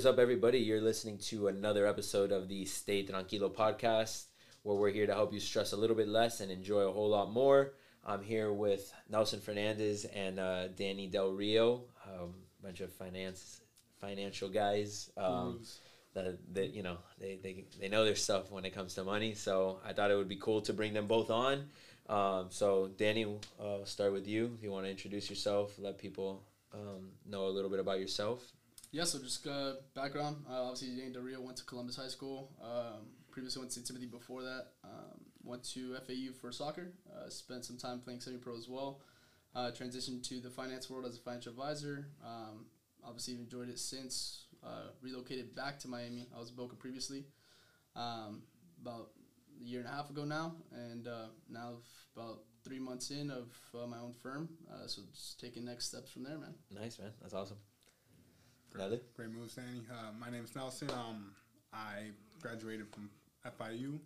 [0.00, 0.58] is up, everybody?
[0.58, 4.28] You're listening to another episode of the Stay Tranquilo podcast,
[4.62, 7.10] where we're here to help you stress a little bit less and enjoy a whole
[7.10, 7.74] lot more.
[8.02, 13.60] I'm here with Nelson Fernandez and uh, Danny Del Rio, a um, bunch of finance
[14.00, 15.10] financial guys.
[15.18, 15.60] Um,
[16.14, 19.34] that, that you know they, they, they know their stuff when it comes to money.
[19.34, 21.66] So I thought it would be cool to bring them both on.
[22.08, 24.52] Um, so Danny, uh, I'll start with you.
[24.56, 26.42] If you want to introduce yourself, let people
[26.72, 28.50] um, know a little bit about yourself.
[28.92, 30.44] Yeah, so just uh, background.
[30.50, 32.50] Uh, obviously, Danny Del Rio went to Columbus High School.
[32.60, 33.86] Um, previously went to St.
[33.86, 34.66] Timothy before that.
[34.82, 36.92] Um, went to FAU for soccer.
[37.08, 39.00] Uh, spent some time playing semi-pro as well.
[39.54, 42.08] Uh, transitioned to the finance world as a financial advisor.
[42.24, 42.66] Um,
[43.04, 44.46] obviously, enjoyed it since.
[44.62, 46.28] Uh, relocated back to Miami.
[46.36, 47.26] I was Boca previously.
[47.94, 48.42] Um,
[48.82, 49.10] about
[49.60, 51.74] a year and a half ago now, and uh, now
[52.16, 54.48] about three months in of uh, my own firm.
[54.86, 56.54] So just taking next steps from there, man.
[56.70, 57.12] Nice, man.
[57.20, 57.56] That's awesome.
[58.72, 59.82] Great, great moves, Danny.
[59.90, 60.90] Uh, my name's Nelson.
[60.90, 61.32] Um,
[61.72, 63.10] I graduated from
[63.44, 63.98] FIU.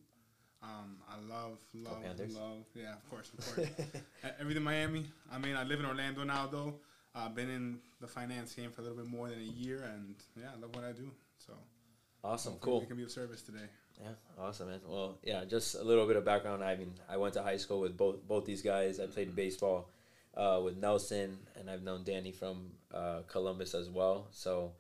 [0.63, 2.65] Um, I love, love, love.
[2.75, 3.69] Yeah, of course, of course.
[4.41, 5.05] Everything Miami.
[5.31, 6.75] I mean, I live in Orlando now, though.
[7.15, 10.15] I've been in the finance game for a little bit more than a year, and
[10.37, 11.11] yeah, I love what I do.
[11.39, 11.53] So
[12.25, 12.81] awesome, cool.
[12.81, 13.67] We can be of service today.
[14.01, 14.81] Yeah, awesome, man.
[14.87, 16.65] Well, yeah, just a little bit of background.
[16.65, 18.99] I mean, I went to high school with both both these guys.
[18.99, 19.91] I played baseball
[20.37, 24.29] uh, with Nelson, and I've known Danny from uh, Columbus as well.
[24.31, 24.73] So,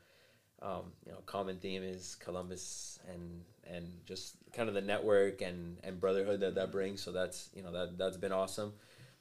[0.63, 5.79] um, you know, common theme is Columbus and and just kind of the network and
[5.83, 7.03] and brotherhood that that brings.
[7.03, 8.73] So that's you know that that's been awesome.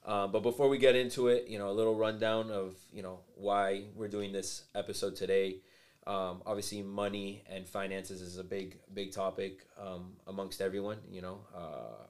[0.05, 3.19] Um, but before we get into it, you know, a little rundown of you know
[3.36, 5.58] why we're doing this episode today.
[6.05, 10.97] Um, obviously, money and finances is a big big topic um, amongst everyone.
[11.09, 12.05] You know, uh,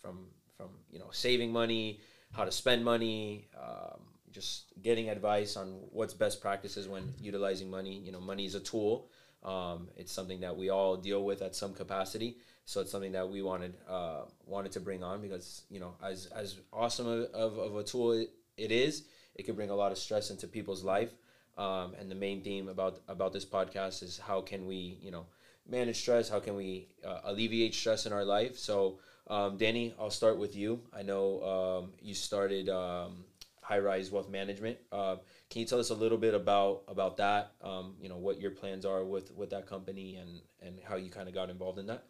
[0.00, 2.00] from from you know saving money,
[2.32, 4.00] how to spend money, um,
[4.32, 7.98] just getting advice on what's best practices when utilizing money.
[8.04, 9.08] You know, money is a tool.
[9.44, 12.38] Um, it's something that we all deal with at some capacity.
[12.64, 16.26] So it's something that we wanted uh, wanted to bring on because you know as
[16.26, 20.30] as awesome of, of a tool it is, it can bring a lot of stress
[20.30, 21.10] into people's life.
[21.56, 25.26] Um, and the main theme about about this podcast is how can we you know
[25.68, 26.28] manage stress?
[26.28, 28.58] How can we uh, alleviate stress in our life?
[28.58, 30.80] So um, Danny, I'll start with you.
[30.94, 33.24] I know um, you started um,
[33.68, 34.78] High Rise Wealth Management.
[34.90, 35.16] Uh,
[35.50, 37.52] can you tell us a little bit about about that?
[37.60, 41.10] Um, you know what your plans are with with that company and and how you
[41.10, 42.04] kind of got involved in that.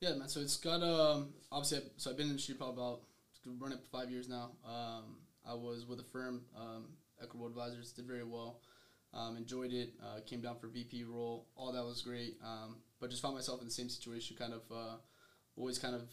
[0.00, 0.28] Yeah, man.
[0.28, 3.00] So it's got um obviously I, so I've been in the industry probably about
[3.58, 4.52] running for five years now.
[4.64, 6.86] Um, I was with a firm, um,
[7.20, 8.60] Equitable Advisors, did very well.
[9.12, 9.92] Um, enjoyed it.
[10.02, 11.46] Uh, came down for VP role.
[11.56, 12.38] All that was great.
[12.42, 14.96] Um, but just found myself in the same situation, kind of uh,
[15.56, 16.04] always kind of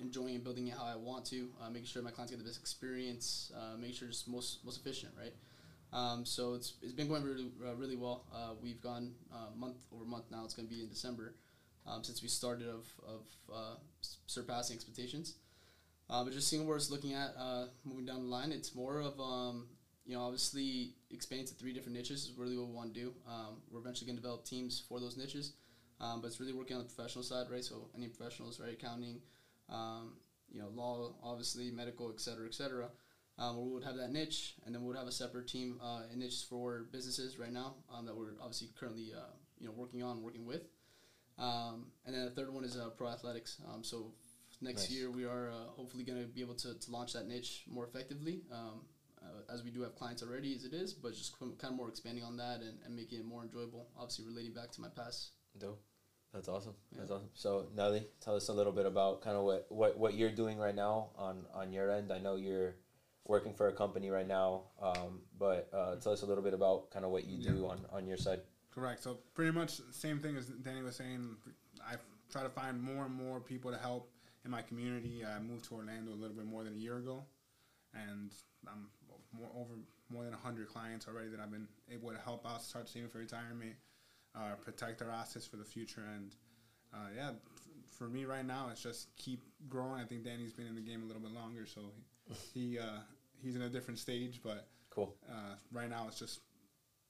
[0.00, 2.44] enjoying and building it how I want to, uh, making sure my clients get the
[2.44, 5.32] best experience, uh, making sure it's most most efficient, right?
[5.92, 8.24] Um, so it's, it's been going really uh, really well.
[8.34, 10.44] Uh, we've gone uh, month over month now.
[10.44, 11.34] It's going to be in December
[11.86, 13.76] um, since we started of, of uh,
[14.26, 15.34] surpassing expectations.
[16.08, 17.34] But just seeing where it's looking at
[17.84, 19.66] moving down the line, it's more of um,
[20.06, 23.12] you know obviously expanding to three different niches is really what we want to do.
[23.28, 25.52] Um, we're eventually going to develop teams for those niches,
[26.00, 27.64] um, but it's really working on the professional side, right?
[27.64, 28.72] So any professionals, right?
[28.72, 29.20] Accounting,
[29.70, 30.14] um,
[30.50, 32.88] you know, law, obviously, medical, et cetera, et cetera.
[33.40, 35.78] Um, where we would have that niche, and then we would have a separate team
[35.80, 39.30] uh, and niches for businesses right now um, that we're obviously currently uh,
[39.60, 40.62] you know working on, working with.
[41.38, 43.58] Um, and then the third one is uh, pro athletics.
[43.72, 44.12] Um, so
[44.60, 44.90] next nice.
[44.90, 47.84] year we are uh, hopefully going to be able to, to launch that niche more
[47.84, 48.80] effectively, um,
[49.22, 51.88] uh, as we do have clients already as it is, but just kind of more
[51.88, 53.86] expanding on that and, and making it more enjoyable.
[53.96, 55.30] Obviously relating back to my past.
[55.56, 55.80] Dope.
[56.32, 56.74] That's awesome.
[56.92, 56.98] Yeah.
[57.00, 57.30] That's awesome.
[57.34, 60.58] So Nelly, tell us a little bit about kind of what, what, what you're doing
[60.58, 62.12] right now on, on your end.
[62.12, 62.76] I know you're
[63.26, 66.90] working for a company right now, um, but uh, tell us a little bit about
[66.90, 68.40] kind of what you do on, on your side.
[68.70, 69.02] Correct.
[69.02, 71.36] So pretty much same thing as Danny was saying.
[71.86, 71.96] I
[72.30, 74.10] try to find more and more people to help
[74.44, 75.24] in my community.
[75.24, 77.24] I moved to Orlando a little bit more than a year ago,
[77.94, 78.32] and
[78.66, 78.88] I'm
[79.32, 79.74] more over
[80.10, 83.18] more than hundred clients already that I've been able to help out, start saving for
[83.18, 83.74] retirement,
[84.38, 86.34] uh, protect our assets for the future, and
[86.94, 87.30] uh, yeah,
[87.98, 90.00] for me right now it's just keep growing.
[90.00, 91.80] I think Danny's been in the game a little bit longer, so
[92.54, 93.00] he, he uh,
[93.42, 95.16] he's in a different stage, but cool.
[95.28, 96.40] Uh, right now it's just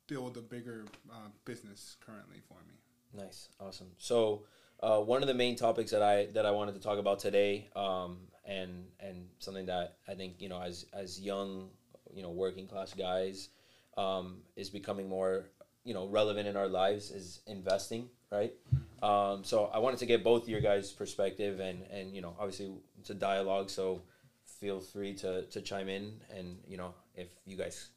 [0.07, 3.23] build a bigger uh, business currently for me.
[3.23, 3.89] Nice, awesome.
[3.99, 4.45] So
[4.81, 7.69] uh, one of the main topics that I that I wanted to talk about today,
[7.77, 11.71] um, and and something that I think you know as as young
[12.15, 13.49] you know working class guys
[13.97, 15.51] um, is becoming more
[15.89, 18.53] you know relevant in our lives is investing, right?
[19.03, 22.71] Um, so I wanted to get both your guys' perspective and and you know obviously
[23.01, 24.03] it's a dialogue, so
[24.61, 27.89] feel free to to chime in and you know if you guys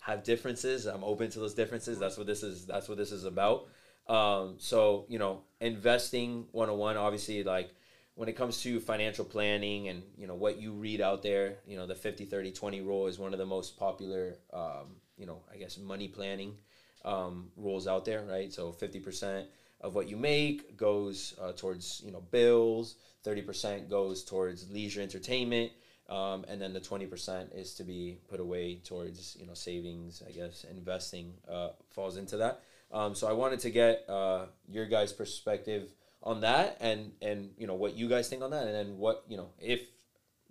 [0.00, 0.86] have differences.
[0.86, 2.00] I'm open to those differences.
[2.00, 2.66] That's what this is.
[2.66, 3.68] That's what this is about.
[4.08, 7.70] Um, so you know, investing one on one, obviously, like
[8.16, 11.76] when it comes to financial planning and you know what you read out there, you
[11.76, 15.42] know, the 50 30 20 rule is one of the most popular um, you know,
[15.52, 16.56] I guess money planning
[17.06, 18.52] um, rules out there, right?
[18.52, 19.46] So 50%
[19.80, 25.72] of what you make goes uh, towards, you know, bills, 30% goes towards leisure entertainment,
[26.08, 30.32] um, and then the 20% is to be put away towards, you know, savings, I
[30.32, 32.60] guess, investing uh, falls into that.
[32.92, 35.88] Um, so I wanted to get uh, your guys' perspective
[36.22, 39.24] on that and, and, you know, what you guys think on that, and then what,
[39.28, 39.80] you know, if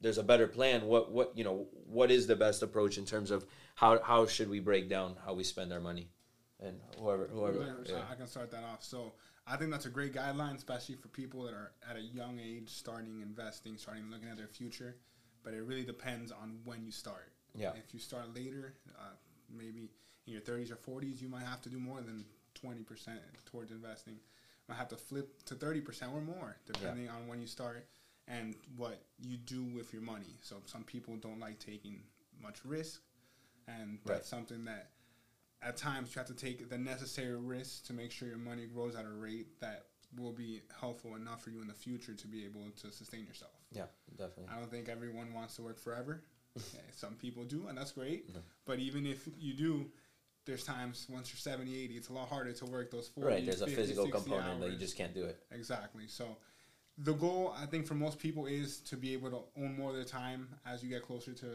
[0.02, 3.32] there's a better plan, what, what, you know, what is the best approach in terms
[3.32, 6.10] of how how should we break down how we spend our money,
[6.62, 7.84] and whoever whoever.
[7.86, 8.02] Yeah.
[8.10, 8.84] I can start that off.
[8.84, 9.14] So
[9.48, 12.70] I think that's a great guideline, especially for people that are at a young age,
[12.70, 14.96] starting investing, starting looking at their future.
[15.44, 17.32] But it really depends on when you start.
[17.56, 17.72] Yeah.
[17.76, 19.14] If you start later, uh,
[19.56, 19.92] maybe
[20.26, 22.26] in your 30s or 40s, you might have to do more than
[22.62, 22.84] 20%
[23.46, 24.16] towards investing.
[24.68, 27.12] Might have to flip to 30% or more, depending yeah.
[27.12, 27.88] on when you start
[28.28, 30.36] and what you do with your money.
[30.42, 32.02] So some people don't like taking
[32.42, 33.02] much risk
[33.68, 34.26] and that's right.
[34.26, 34.90] something that
[35.62, 38.96] at times you have to take the necessary risks to make sure your money grows
[38.96, 39.86] at a rate that
[40.18, 43.52] will be helpful enough for you in the future to be able to sustain yourself.
[43.72, 43.86] Yeah,
[44.18, 44.46] definitely.
[44.56, 46.22] I don't think everyone wants to work forever.
[46.58, 48.30] okay, some people do, and that's great.
[48.66, 49.88] But even if you do,
[50.46, 53.46] there's times once you're 70, 80, it's a lot harder to work those 40, Right,
[53.46, 54.60] there's 50, a physical component hours.
[54.62, 55.40] that you just can't do it.
[55.52, 56.04] Exactly.
[56.08, 56.38] So
[56.98, 59.96] the goal, I think, for most people is to be able to own more of
[59.96, 61.48] their time as you get closer to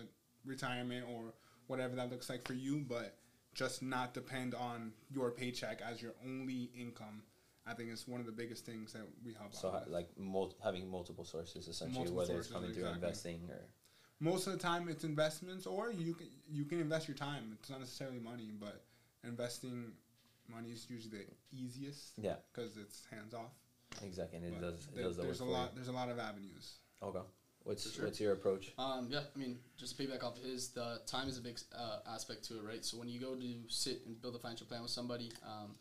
[0.45, 1.33] retirement or
[1.67, 3.17] whatever that looks like for you, but
[3.55, 7.23] just not depend on your paycheck as your only income.
[7.67, 9.55] I think it's one of the biggest things that we help.
[9.55, 12.93] So, ha- like mul- having multiple sources, essentially, multiple whether sources, it's coming exactly.
[12.93, 13.61] through investing or.
[14.23, 17.57] Most of the time, it's investments, or you can you can invest your time.
[17.59, 18.85] It's not necessarily money, but
[19.25, 19.93] investing
[20.49, 21.25] money is usually the
[21.57, 22.13] easiest.
[22.19, 22.35] Yeah.
[22.53, 23.53] Because it's hands off.
[24.05, 24.75] Exactly, and it does.
[24.75, 25.75] It there, does the there's a lot.
[25.75, 26.79] There's a lot of avenues.
[27.03, 27.21] Okay.
[27.65, 28.07] What's sure.
[28.07, 28.73] what's your approach?
[28.79, 31.59] Um, yeah, I mean, just to piggyback off of his, the time is a big
[31.77, 32.85] uh, aspect to it, right?
[32.85, 35.75] So when you go to sit and build a financial plan with somebody, um,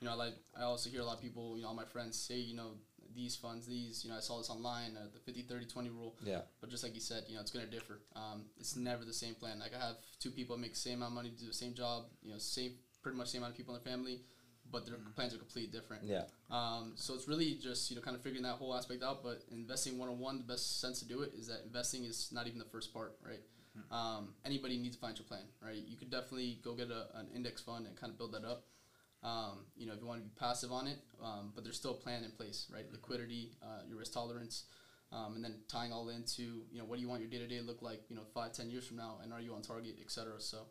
[0.00, 2.18] you know, like I also hear a lot of people, you know, all my friends
[2.18, 2.70] say, you know,
[3.14, 6.14] these funds, these, you know, I saw this online, uh, the 50, 30, 20 rule.
[6.24, 6.40] Yeah.
[6.60, 8.00] But just like you said, you know, it's going to differ.
[8.14, 9.58] Um, it's never the same plan.
[9.58, 12.04] Like I have two people make the same amount of money, do the same job,
[12.22, 12.72] you know, same,
[13.02, 14.20] pretty much same amount of people in their family
[14.70, 15.10] but their mm-hmm.
[15.12, 16.04] plans are completely different.
[16.04, 16.24] Yeah.
[16.50, 19.22] Um, so it's really just you know kind of figuring that whole aspect out.
[19.22, 22.30] But investing one on one, the best sense to do it is that investing is
[22.32, 23.40] not even the first part, right?
[23.76, 23.94] Mm-hmm.
[23.94, 25.82] Um, anybody needs a financial plan, right?
[25.86, 28.64] You could definitely go get a, an index fund and kind of build that up.
[29.22, 31.90] Um, you know, if you want to be passive on it, um, but there's still
[31.90, 32.84] a plan in place, right?
[32.92, 34.64] Liquidity, uh, your risk tolerance,
[35.10, 37.46] um, and then tying all into you know what do you want your day to
[37.48, 39.96] day look like, you know, five, ten years from now, and are you on target,
[40.00, 40.40] et cetera.
[40.40, 40.66] So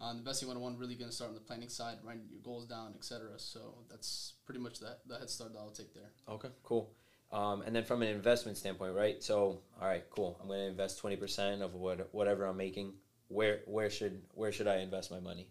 [0.00, 2.94] um, investing 101 really going to start on the planning side, writing your goals down,
[2.96, 3.28] etc.
[3.36, 3.60] So
[3.90, 6.10] that's pretty much that the head start that I'll take there.
[6.28, 6.92] Okay, cool.
[7.32, 9.22] Um, and then from an investment standpoint, right?
[9.22, 10.38] So, all right, cool.
[10.40, 12.94] I'm going to invest twenty percent of what whatever I'm making.
[13.28, 15.48] Where where should where should I invest my money?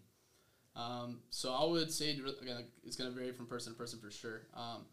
[0.76, 4.10] Um, so I would say again, it's going to vary from person to person for
[4.10, 4.42] sure.
[4.54, 4.84] Um,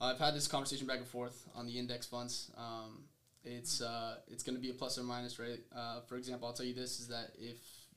[0.00, 2.50] I've had this conversation back and forth on the index funds.
[2.56, 3.04] Um,
[3.44, 5.60] it's uh, it's going to be a plus or minus, right?
[5.74, 7.56] Uh, for example, I'll tell you this is that if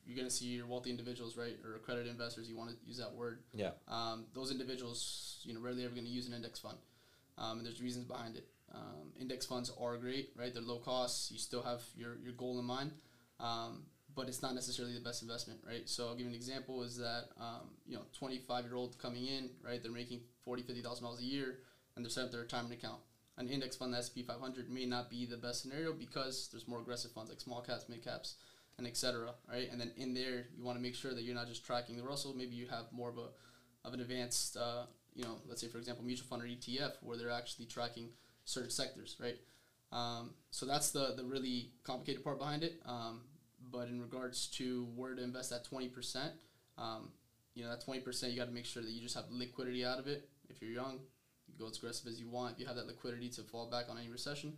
[0.09, 2.49] you're going to see your wealthy individuals, right, or accredited investors.
[2.49, 3.43] You want to use that word.
[3.53, 3.71] Yeah.
[3.87, 6.79] Um, those individuals, you know, rarely ever going to use an index fund,
[7.37, 8.47] um, and there's reasons behind it.
[8.73, 10.51] Um, index funds are great, right?
[10.51, 11.29] They're low cost.
[11.29, 12.91] You still have your your goal in mind,
[13.39, 13.83] um,
[14.15, 15.87] but it's not necessarily the best investment, right?
[15.87, 19.27] So I'll give you an example: is that um, you know, 25 year old coming
[19.27, 19.81] in, right?
[19.81, 21.59] They're making 40, 50 thousand dollars a year,
[21.95, 23.01] and they're setting up their retirement account.
[23.37, 26.79] An index fund, the S&P 500, may not be the best scenario because there's more
[26.79, 28.35] aggressive funds like small caps, mid caps
[28.79, 29.29] and etc.
[29.47, 31.97] Right, and then in there you want to make sure that you're not just tracking
[31.97, 32.33] the Russell.
[32.35, 33.27] Maybe you have more of a
[33.87, 37.17] of an advanced, uh, you know, let's say for example mutual fund or ETF where
[37.17, 38.09] they're actually tracking
[38.45, 39.37] certain sectors, right?
[39.91, 42.81] Um, so that's the the really complicated part behind it.
[42.85, 43.21] Um,
[43.71, 46.31] but in regards to where to invest that twenty percent,
[46.77, 47.11] um,
[47.53, 49.85] you know that twenty percent you got to make sure that you just have liquidity
[49.85, 50.29] out of it.
[50.49, 50.99] If you're young,
[51.47, 52.53] you go as aggressive as you want.
[52.53, 54.53] If you have that liquidity to fall back on any recession,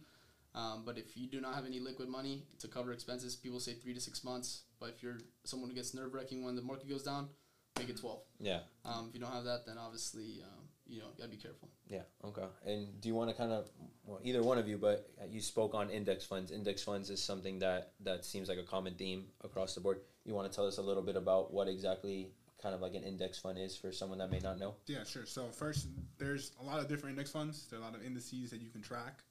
[0.53, 3.73] um, but if you do not have any liquid money to cover expenses, people say
[3.73, 4.63] three to six months.
[4.79, 7.29] But if you're someone who gets nerve wracking when the market goes down,
[7.77, 8.19] make it 12.
[8.39, 8.59] Yeah.
[8.83, 11.69] Um, if you don't have that, then obviously, um, you know, you gotta be careful.
[11.87, 12.01] Yeah.
[12.25, 12.45] Okay.
[12.65, 13.69] And do you want to kind of,
[14.03, 16.51] well, either one of you, but you spoke on index funds.
[16.51, 20.01] Index funds is something that that seems like a common theme across the board.
[20.25, 22.31] You want to tell us a little bit about what exactly
[22.61, 24.75] kind of like an index fund is for someone that may not know?
[24.85, 25.25] Yeah, sure.
[25.25, 27.67] So first, there's a lot of different index funds.
[27.69, 29.23] There are a lot of indices that you can track.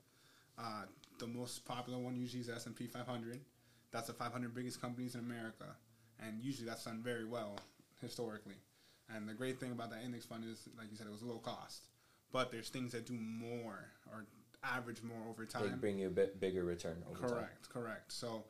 [0.59, 0.83] Uh,
[1.21, 3.41] the most popular one usually is S&P 500.
[3.93, 5.77] That's the 500 biggest companies in America,
[6.25, 7.59] and usually that's done very well
[8.01, 8.57] historically.
[9.15, 11.39] And the great thing about that index fund is, like you said, it was low
[11.39, 11.89] cost.
[12.33, 14.27] But there's things that do more or
[14.63, 15.63] average more over time.
[15.63, 17.29] They bring you a bit bigger return over time.
[17.31, 18.13] Correct, correct.
[18.13, 18.45] So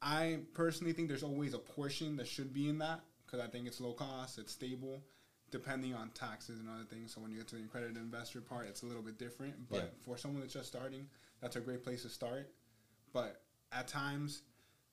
[0.00, 3.68] I personally think there's always a portion that should be in that because I think
[3.68, 5.02] it's low cost, it's stable,
[5.52, 7.14] depending on taxes and other things.
[7.14, 9.68] So when you get to the accredited investor part, it's a little bit different.
[9.68, 9.88] But Yeah.
[10.00, 11.08] for someone that's just starting,
[11.40, 12.52] that's a great place to start.
[13.12, 14.42] But at times,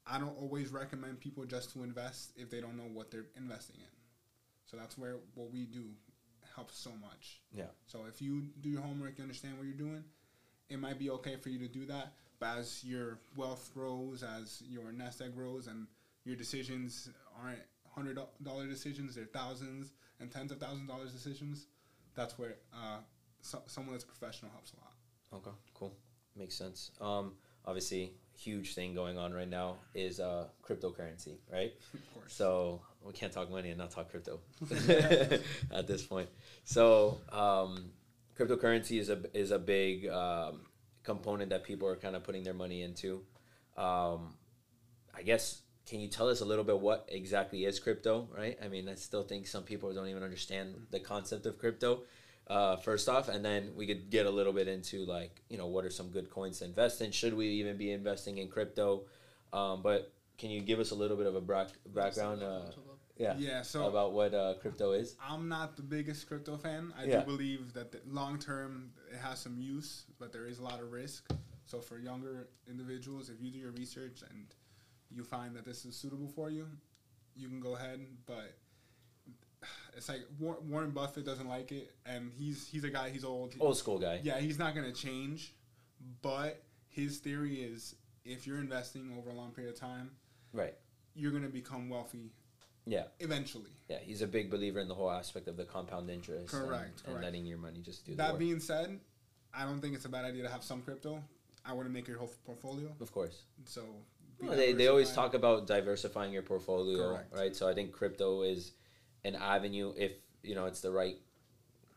[0.05, 3.77] I don't always recommend people just to invest if they don't know what they're investing
[3.79, 3.87] in.
[4.65, 5.95] So that's where what we do
[6.55, 7.41] helps so much.
[7.51, 7.69] Yeah.
[7.87, 10.03] So if you do your homework, you understand what you're doing,
[10.67, 12.13] it might be okay for you to do that.
[12.39, 15.87] But as your wealth grows, as your nest egg grows, and
[16.25, 17.09] your decisions
[17.41, 21.67] aren't hundred dollar decisions, they're thousands and tens of thousands of dollars decisions.
[22.15, 22.97] That's where uh,
[23.41, 25.41] so, someone that's professional helps a lot.
[25.41, 25.93] Okay, cool.
[26.35, 26.91] Makes sense.
[26.99, 27.33] Um,
[27.65, 31.73] obviously, huge thing going on right now is uh, cryptocurrency, right?
[31.93, 32.33] Of course.
[32.33, 34.39] So we can't talk money and not talk crypto
[35.71, 36.29] at this point.
[36.63, 37.91] So um,
[38.37, 40.61] cryptocurrency is a is a big um,
[41.03, 43.21] component that people are kind of putting their money into.
[43.77, 44.35] Um,
[45.15, 48.27] I guess can you tell us a little bit what exactly is crypto?
[48.35, 48.57] Right.
[48.63, 52.03] I mean, I still think some people don't even understand the concept of crypto.
[52.47, 55.67] Uh, first off, and then we could get a little bit into like you know
[55.67, 57.11] what are some good coins to invest in?
[57.11, 59.03] Should we even be investing in crypto?
[59.51, 62.41] Um, but can you give us a little bit of a back, background?
[62.41, 62.61] Uh,
[63.17, 63.61] yeah, yeah.
[63.61, 65.15] So about what uh, crypto is.
[65.21, 66.93] I'm not the biggest crypto fan.
[66.97, 67.19] I Yeah.
[67.19, 70.91] do believe that long term it has some use, but there is a lot of
[70.91, 71.29] risk.
[71.65, 74.45] So for younger individuals, if you do your research and
[75.11, 76.67] you find that this is suitable for you,
[77.35, 77.99] you can go ahead.
[78.25, 78.55] But
[79.95, 83.09] it's like Warren Buffett doesn't like it, and he's he's a guy.
[83.09, 83.55] He's old.
[83.59, 84.19] Old school guy.
[84.23, 85.53] Yeah, he's not gonna change.
[86.21, 90.11] But his theory is if you're investing over a long period of time,
[90.53, 90.75] Right.
[91.13, 92.31] you're gonna become wealthy.
[92.85, 93.05] Yeah.
[93.19, 93.69] Eventually.
[93.89, 96.53] Yeah, he's a big believer in the whole aspect of the compound interest.
[96.53, 97.21] and- Correct, And, correct.
[97.23, 98.99] letting your money just do That being said,
[99.53, 101.23] I don't think it's a bad idea to have some crypto.
[101.65, 102.95] I wouldn't make your whole portfolio.
[102.99, 103.43] of course.
[103.65, 103.83] So
[104.41, 107.33] they, they always talk about diversifying your portfolio, Correct.
[107.35, 107.55] right?
[107.55, 108.71] So I think crypto is
[109.25, 111.17] an avenue if you know it's the right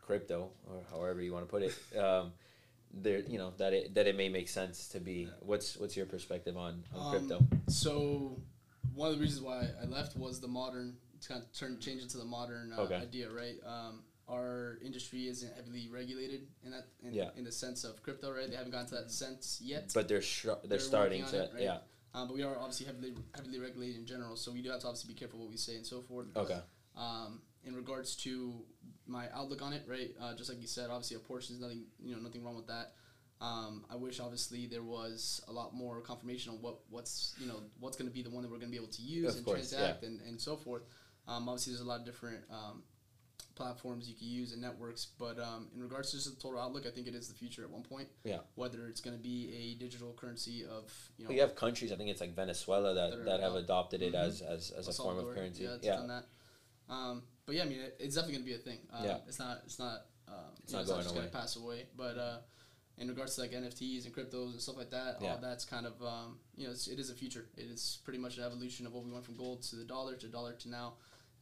[0.01, 1.73] crypto or however you want to put it.
[1.97, 2.33] Um,
[2.95, 5.27] there, you know that it that it may make sense to be.
[5.39, 7.47] What's what's your perspective on, on Um, crypto?
[7.67, 8.37] So
[8.93, 12.03] one of the reasons why I left was the modern to kind of turn change
[12.03, 12.95] into the modern uh, Okay.
[12.97, 13.55] idea, right?
[13.65, 17.29] Um, our industry isn't heavily regulated in that in, Yeah.
[17.35, 18.47] in the sense of crypto, right?
[18.49, 19.91] They haven't gotten to that sense yet.
[19.95, 21.63] But they're sh- they're, they're starting to it, right?
[21.63, 21.77] yeah.
[22.15, 24.87] Um, but we are obviously heavily heavily regulated in general, so we do have to
[24.87, 26.27] obviously be careful what we say and so forth.
[26.35, 26.59] Okay.
[26.95, 28.53] Um, in regards to
[29.07, 30.11] my outlook on it, right?
[30.21, 32.67] Uh, just like you said, obviously a portion is nothing, you know, nothing wrong with
[32.67, 32.93] that.
[33.41, 37.61] Um, I wish obviously there was a lot more confirmation on what what's you know
[37.79, 39.37] what's going to be the one that we're going to be able to use Of
[39.37, 40.83] and course, transact and, and so forth.
[41.27, 42.83] Um, obviously, there's a lot of different um,
[43.55, 46.85] platforms you can use and networks, but um, in regards to just the total outlook,
[46.87, 48.07] I think it is the future at one point.
[48.23, 48.39] Yeah.
[48.55, 51.91] Whether it's going to be a digital currency of you know Well, you have countries.
[51.91, 54.27] I think it's like Venezuela that, That that have adopted it Mhm.
[54.27, 55.63] as as, as a form of currency.
[55.63, 56.21] Yeah, it's Yeah.
[56.89, 58.79] Um, but yeah, I mean, it, it's definitely gonna be a thing.
[58.91, 59.17] Um, Yeah.
[59.27, 59.61] It's not.
[59.65, 60.05] It's not.
[60.27, 61.87] Um, It's you know, not it's going not just gonna pass away.
[61.95, 62.37] But uh,
[62.97, 65.33] in regards to like NFTs and cryptos and stuff like that, Yeah.
[65.33, 67.47] all that's kind of um, you know, it's, it is a future.
[67.57, 70.15] It is pretty much an evolution of what we went from gold to the dollar
[70.15, 70.95] to dollar to now.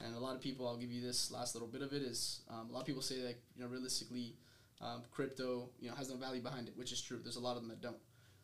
[0.05, 2.41] And a lot of people, I'll give you this last little bit of it is
[2.49, 4.35] um, a lot of people say that you know realistically,
[4.81, 7.19] um, crypto you know has no value behind it, which is true.
[7.21, 7.97] There's a lot of them that don't.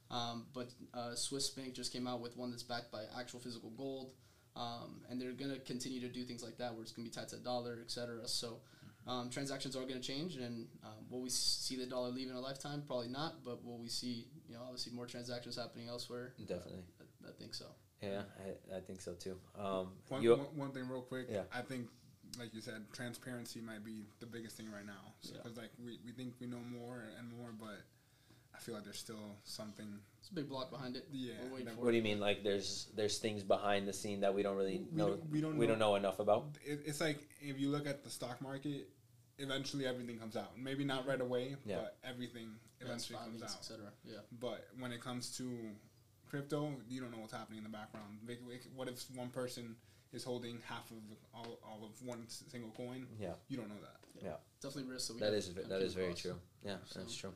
[0.10, 3.72] Um, but uh, Swiss Bank just came out with one that's backed by actual physical
[3.72, 4.14] gold,
[4.56, 7.28] um, and they're gonna continue to do things like that, where it's gonna be tied
[7.30, 8.28] to the dollar, etc.
[8.28, 8.60] So
[9.08, 12.40] um, transactions are gonna change, and um, will we see the dollar leave in a
[12.40, 12.84] lifetime?
[12.86, 16.34] Probably not, but will we see you know obviously more transactions happening elsewhere?
[16.40, 16.84] Definitely.
[17.02, 17.66] I, I think so.
[18.02, 18.22] Yeah,
[18.72, 19.38] I, I think so too.
[19.60, 21.28] Um, One, you, one, one thing real quick.
[21.32, 21.42] Yeah.
[21.54, 21.88] I think,
[22.40, 25.14] like you said, transparency might be the biggest thing right now.
[25.24, 25.38] Yeah.
[25.42, 27.80] Because like we, we think we know more and more, but
[28.56, 29.88] I feel like there's still something.
[30.20, 31.08] It's a big block behind it.
[31.12, 31.34] Yeah.
[31.46, 32.20] We're waiting that- for what do you mean?
[32.20, 35.10] Like there's there's things behind the scene that we don't really We know.
[35.10, 35.72] don't- we don't we know.
[35.74, 36.46] don't know enough about.
[36.66, 38.90] It, it's like if you look at the stock market,
[39.40, 40.58] eventually everything comes out.
[40.58, 41.78] Maybe not right away, Yeah.
[41.78, 42.50] but everything
[42.80, 43.60] Yeah, eventually comes filings, out.
[43.60, 43.86] etc.
[44.04, 44.18] Yeah.
[44.40, 45.48] But when it comes to
[46.30, 48.20] crypto, you don't know what's happening in the background.
[48.28, 49.76] Like, like, What if one person
[50.14, 50.98] is holding half of
[51.34, 53.08] all, all of one single coin?
[53.20, 53.34] Yeah.
[53.48, 53.98] You don't know that.
[54.24, 54.36] Yeah.
[54.62, 55.08] Definitely risk.
[55.08, 56.22] So we That gotta is kinda that keep is very across.
[56.22, 56.40] true.
[56.64, 57.34] Yeah, So- that's true.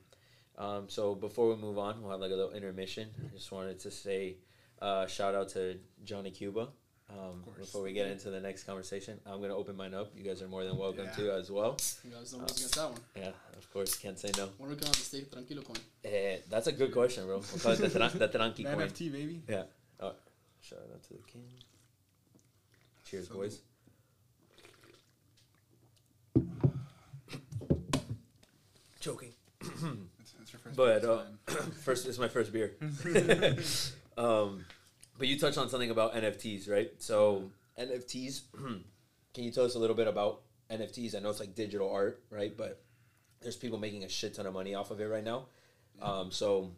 [0.58, 3.10] Um, so before we move on, we'll have like a little intermission.
[3.26, 4.38] I just wanted to say
[4.82, 6.70] uh, shout out to Johnny Cuba.
[7.20, 10.12] Um, before we get into the next conversation, I'm going to open mine up.
[10.16, 11.12] You guys are more than welcome yeah.
[11.12, 11.78] to as well.
[12.04, 13.00] You guys know um, who's that one.
[13.16, 13.98] Yeah, of course.
[13.98, 14.50] Can't say no.
[14.58, 15.78] When are we going to stay Tranquilo coin?
[16.06, 17.38] Eh, that's a good question, bro.
[17.38, 18.88] We'll call it the, tra- the Tranqui coin.
[18.88, 19.42] NFT, baby.
[19.48, 19.64] Yeah.
[20.00, 20.14] Oh,
[20.62, 21.44] shout out to the king.
[23.06, 23.60] Cheers, so boys.
[29.02, 29.34] Choking.
[29.60, 31.24] it's, it's your first but uh,
[31.84, 32.74] first, it's my first beer.
[34.18, 34.64] um,
[35.22, 36.92] but you touched on something about NFTs, right?
[36.98, 38.42] So NFTs.
[39.36, 41.16] can you tell us a little bit about NFTs?
[41.16, 42.58] I know it's like digital art, right?
[42.58, 42.82] But
[43.40, 45.46] there's people making a shit ton of money off of it right now.
[46.02, 46.72] Um, so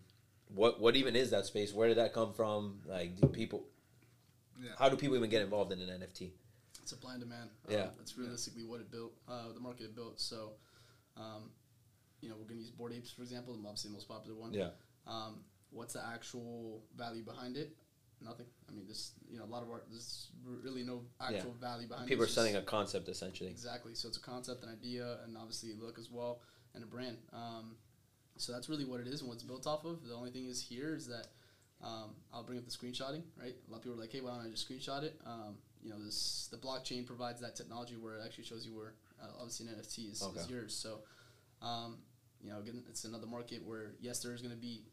[0.53, 1.73] what what even is that space?
[1.73, 2.81] Where did that come from?
[2.85, 3.63] Like, do people?
[4.62, 4.71] Yeah.
[4.77, 6.31] How do people even get involved in an NFT?
[6.81, 7.50] It's a blind demand.
[7.69, 7.83] Yeah.
[7.83, 10.19] Um, that's realistically what it built, uh, the market it built.
[10.19, 10.51] So,
[11.15, 11.51] um,
[12.19, 14.53] you know, we're going to use Bored Apes, for example, obviously the most popular one.
[14.53, 14.71] Yeah.
[15.07, 17.73] Um, what's the actual value behind it?
[18.24, 18.46] Nothing.
[18.70, 20.30] I mean, this, you know, a lot of art, there's
[20.63, 22.30] really no actual value behind People it.
[22.30, 23.50] are selling a concept essentially.
[23.50, 23.94] Exactly.
[23.96, 26.39] So it's a concept, an idea, and obviously a look as well,
[26.74, 27.18] and a brand.
[27.34, 27.75] Um,
[28.38, 30.08] so that's really what it is and what's built off of.
[30.08, 31.27] The only thing is here is that
[31.84, 33.56] um, I'll bring up the screenshotting, right?
[33.68, 35.20] A lot of people are like, hey, why don't I just screenshot it?
[35.25, 38.94] Um, you know, this the blockchain provides that technology where it actually shows you where
[39.22, 40.74] uh, obviously an NFT is, is yours.
[40.74, 41.00] So,
[41.62, 41.98] um,
[42.42, 44.86] you know, again, it's another market where yes, there is going to be.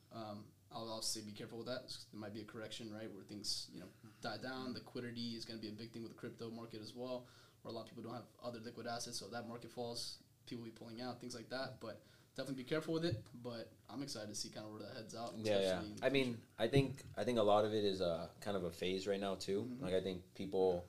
[0.75, 1.83] I'll also say be careful with that.
[2.12, 3.87] There might be a correction, right, where things you know
[4.23, 4.75] die down.
[4.75, 7.27] Liquidity is going to be a big thing with the crypto market as well,
[7.62, 9.19] where a lot of people don't have other liquid assets.
[9.19, 11.81] So that market falls, people will be pulling out things like that.
[11.81, 12.00] But
[12.37, 13.23] definitely be careful with it.
[13.43, 15.35] But I'm excited to see kind of where that heads out.
[15.39, 15.81] Yeah, yeah.
[16.03, 18.71] I mean, I think I think a lot of it is uh, kind of a
[18.71, 19.69] phase right now too.
[19.69, 19.83] Mhm.
[19.83, 20.85] Like I think people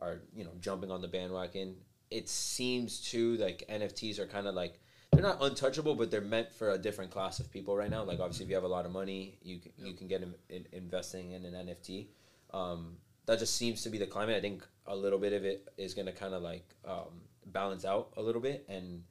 [0.00, 1.76] are you know jumping on the bandwagon.
[2.10, 4.78] It seems too like NFTs are kind of like
[5.12, 8.02] they're not untouchable, but they're meant for a different class of people right now.
[8.02, 10.34] Like obviously, if you have a lot of money, you can, you can get in,
[10.48, 12.06] in, investing in an NFT.
[12.52, 14.36] Um, that just seems to be the climate.
[14.36, 17.84] I think a little bit of it is going to kind of like um, balance
[17.84, 19.04] out a little bit, and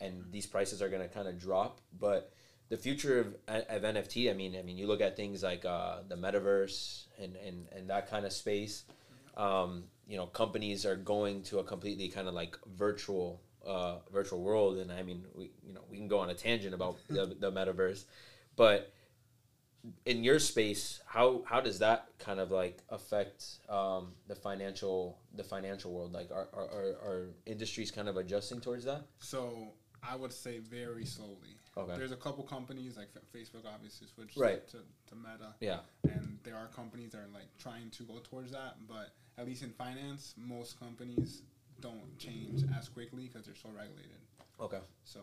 [0.00, 1.80] and these prices are going to kind of drop.
[1.98, 2.32] But
[2.68, 5.98] the future of, of NFT, I mean, I mean, you look at things like uh,
[6.06, 8.84] the metaverse and, and, and that kind of space.
[9.36, 14.40] Um, you know, companies are going to a completely kind of like virtual uh, virtual
[14.42, 17.26] world, and I mean, we you know we can go on a tangent about the,
[17.40, 18.04] the metaverse,
[18.56, 18.92] but
[20.04, 25.44] in your space, how how does that kind of like affect um, the financial the
[25.44, 26.12] financial world?
[26.12, 29.02] Like, are, are, are, are industries kind of adjusting towards that?
[29.18, 31.56] So I would say very slowly.
[31.76, 31.92] Okay.
[31.96, 34.66] There's a couple companies like Facebook obviously switched Right.
[34.68, 35.80] to, to Meta, Yeah.
[36.04, 38.76] and there are companies that are like trying to go towards that.
[38.88, 41.42] But at least in finance, most companies
[41.80, 44.16] don't change as quickly because they're so regulated.
[44.60, 44.80] Okay.
[45.04, 45.20] So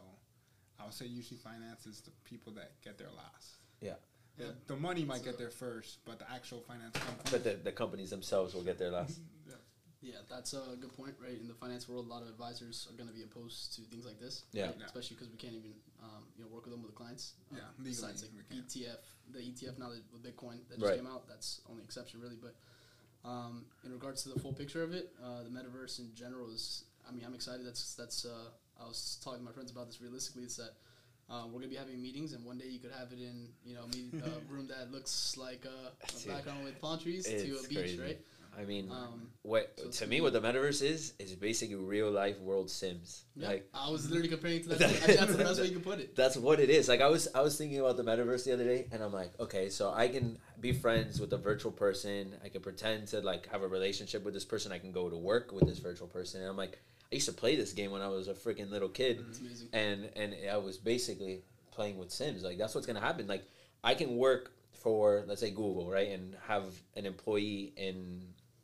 [0.79, 3.57] I would say usually finance is the people that get there last.
[3.81, 3.93] Yeah.
[4.37, 4.51] The, Yeah.
[4.67, 7.29] the money might So- get there first, but the actual finance company.
[7.31, 9.19] But the, the companies themselves will get there last.
[9.47, 9.55] Yeah,
[10.01, 11.39] yeah, that's a good point, right?
[11.39, 14.05] In the finance world, a lot of advisors are going to be opposed to things
[14.05, 14.43] like this.
[14.51, 14.65] Yeah.
[14.67, 14.75] right?
[14.79, 14.85] Yeah.
[14.85, 17.33] Especially because we can't even, um, you know, work with them with the clients.
[17.51, 18.67] Um, Yeah, legally Besides like we can't.
[18.67, 18.97] ETF,
[19.31, 20.97] the ETF now that with Bitcoin that just Right.
[20.97, 22.35] came out, that's only exception really.
[22.35, 22.55] But
[23.25, 26.85] um, in regards to the full picture of it, uh, the metaverse in general is.
[27.07, 27.65] I mean, I'm excited.
[27.65, 28.25] That's that's.
[28.25, 28.49] Uh,
[28.81, 30.01] I was talking to my friends about this.
[30.01, 30.73] Realistically, it's that.
[31.29, 33.73] Uh, we're gonna be having meetings, and one day you could have it in, you
[33.73, 37.67] know, meet, a room that looks like a, a background with palm trees to a
[37.69, 37.99] beach, crazy.
[37.99, 38.19] right?
[38.59, 42.09] I mean, Um, what so to me, be- what the metaverse is is basically real
[42.11, 43.25] life world Sims.
[43.35, 44.89] Yeah, Like I was literally comparing it to that.
[44.89, 46.15] Think that's the best way you can put it.
[46.15, 46.87] that's what it is.
[46.87, 49.31] Like I was I was thinking about the metaverse the other day, and I'm like,
[49.39, 52.35] okay, so I can be friends with a virtual person.
[52.43, 54.71] I can pretend to like have a relationship with this person.
[54.71, 56.79] I can go to work with this virtual person, and I'm like,
[57.11, 59.25] I used to play this game when I was a freaking little kid,
[59.73, 62.43] and and I was basically playing with Sims.
[62.43, 63.27] Like that's what's gonna happen.
[63.27, 63.43] Like
[63.83, 68.21] I can work for let's say Google, right, and have an employee in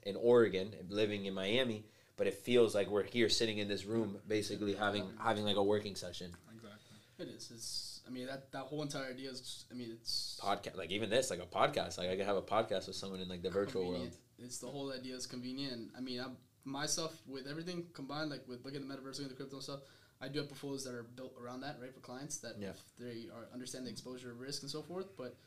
[0.09, 1.85] in Oregon living in Miami,
[2.17, 5.63] but it feels like we're here sitting in this room, basically having having like a
[5.63, 6.31] working session.
[6.53, 6.97] Exactly.
[7.19, 7.51] It is.
[7.53, 8.01] It's.
[8.07, 9.39] I mean, that that whole entire idea is.
[9.39, 11.97] Just, I mean, it's Podcast, like even this, like a podcast.
[11.97, 14.15] Like I could have a podcast with someone in like the virtual world.
[14.39, 15.91] It's the whole idea is convenient.
[15.97, 16.27] I mean, I,
[16.65, 19.81] myself with everything combined, like with looking at the metaverse, looking at the crypto stuff.
[20.21, 22.71] I do have portfolios that are built around that, right, for clients that Yeah.
[22.71, 25.15] if they are understand the exposure of risk and so forth.
[25.15, 25.37] But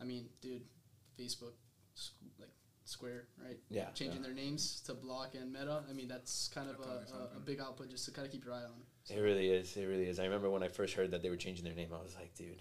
[0.00, 0.62] I mean, dude,
[1.20, 1.52] Facebook,
[2.38, 2.48] like
[2.92, 3.58] Square, right?
[3.70, 5.82] Yeah, Changing their names to Block and Meta.
[5.88, 8.32] I mean, that's kind of That's a, a, a big output just to kind of
[8.32, 8.82] keep your eye on.
[9.10, 9.76] It really is.
[9.76, 10.20] It really is.
[10.20, 11.88] I remember when I first heard that they were changing their name.
[11.92, 12.60] I was like, dude,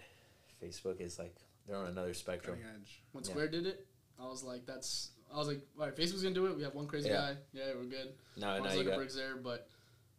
[0.64, 1.36] Facebook is like
[1.68, 2.58] they're on another spectrum.
[2.58, 3.02] Cutting edge.
[3.12, 3.30] When Yeah.
[3.30, 3.86] Square did it,
[4.20, 6.56] I was like, "That's." I was like, "All right, Facebook's gonna do it.
[6.58, 7.34] We have one crazy Yeah.
[7.34, 7.38] guy.
[7.54, 9.68] Yeah, we're good." Now, Mark now you got Zuckerberg's there, but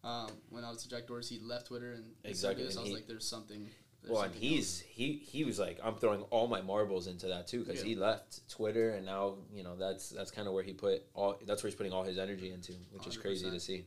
[0.05, 2.65] um, when I was to Jack Dorsey, he left Twitter and Exactly, exactly.
[2.65, 3.69] This, I was he- like, "There's something."
[4.09, 7.61] Well, and he's he he was like, I'm throwing all my marbles into that too
[7.65, 7.89] because Yeah.
[7.91, 11.39] he left Twitter and now you know that's that's kind of where he put all
[11.47, 13.85] that's where he's putting all his energy into, which is crazy to see.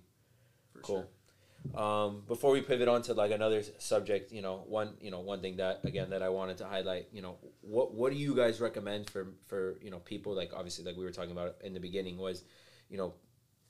[0.71, 0.95] for cool.
[0.97, 1.08] Sure.
[1.73, 5.41] Um, before we pivot on to like another subject, you know, one you know one
[5.41, 8.62] thing that again that I wanted to highlight, you know, what what do you guys
[8.62, 11.80] recommend for for you know people like obviously like we were talking about in the
[11.80, 12.43] beginning was,
[12.89, 13.15] you know,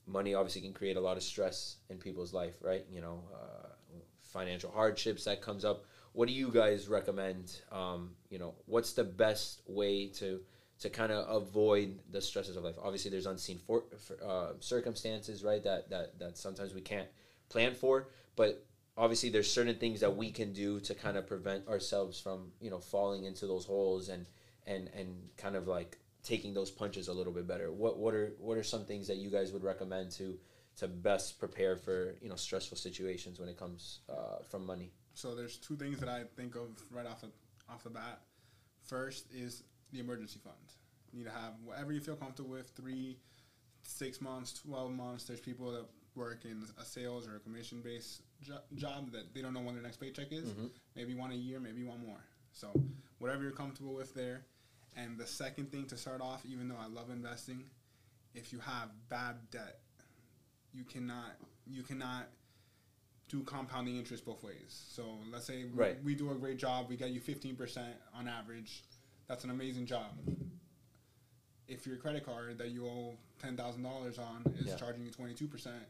[0.06, 2.86] money obviously can create a lot of stress in people's life, right?
[2.92, 3.70] You know, uh,
[4.22, 5.86] financial hardships that comes up.
[6.16, 7.62] What do you guys recommend?
[7.72, 10.42] Um, you know, what's the best way to
[10.80, 12.76] to kind of avoid the stresses of life?
[12.82, 15.64] Obviously, there's unseen for, for uh, circumstances, right?
[15.64, 17.08] That that that sometimes we can't
[17.50, 18.66] plan for, but
[18.98, 22.70] obviously there's certain things that we can do to kind of prevent ourselves from you
[22.70, 24.26] know falling into those holes and
[24.66, 28.34] and and kind of like taking those punches a little bit better what what are
[28.40, 30.38] what are some things that you guys would recommend to
[30.78, 35.34] to best prepare for you know stressful situations when it comes uh, from money So
[35.34, 37.32] there's two things that I think of right off the
[37.70, 38.22] off the bat.
[38.84, 40.56] First is the emergency fund.
[41.12, 42.70] You need to have whatever you feel comfortable with.
[42.76, 43.18] Three,
[43.84, 45.24] six months, twelve months.
[45.24, 49.42] There's people that work in a sales or a commission based jo- job that they
[49.42, 50.50] don't know when their next paycheck is.
[50.52, 50.70] Mhm.
[50.96, 52.24] Maybe one a year, maybe one more.
[52.54, 52.72] So
[53.20, 54.46] whatever you're comfortable with there.
[54.98, 57.70] And the second thing to start off, even though I love investing,
[58.34, 59.80] if you have bad debt,
[60.74, 61.36] you cannot
[61.68, 62.28] you cannot
[63.28, 64.86] do compounding interest both ways.
[64.90, 66.04] So let's say we- Right.
[66.04, 68.84] we, do a great job, we get you fifteen percent on average.
[69.28, 70.12] That's an amazing job.
[71.68, 74.76] If your credit card that you owe ten thousand dollars on is Yeah.
[74.76, 75.84] charging you twenty two percent,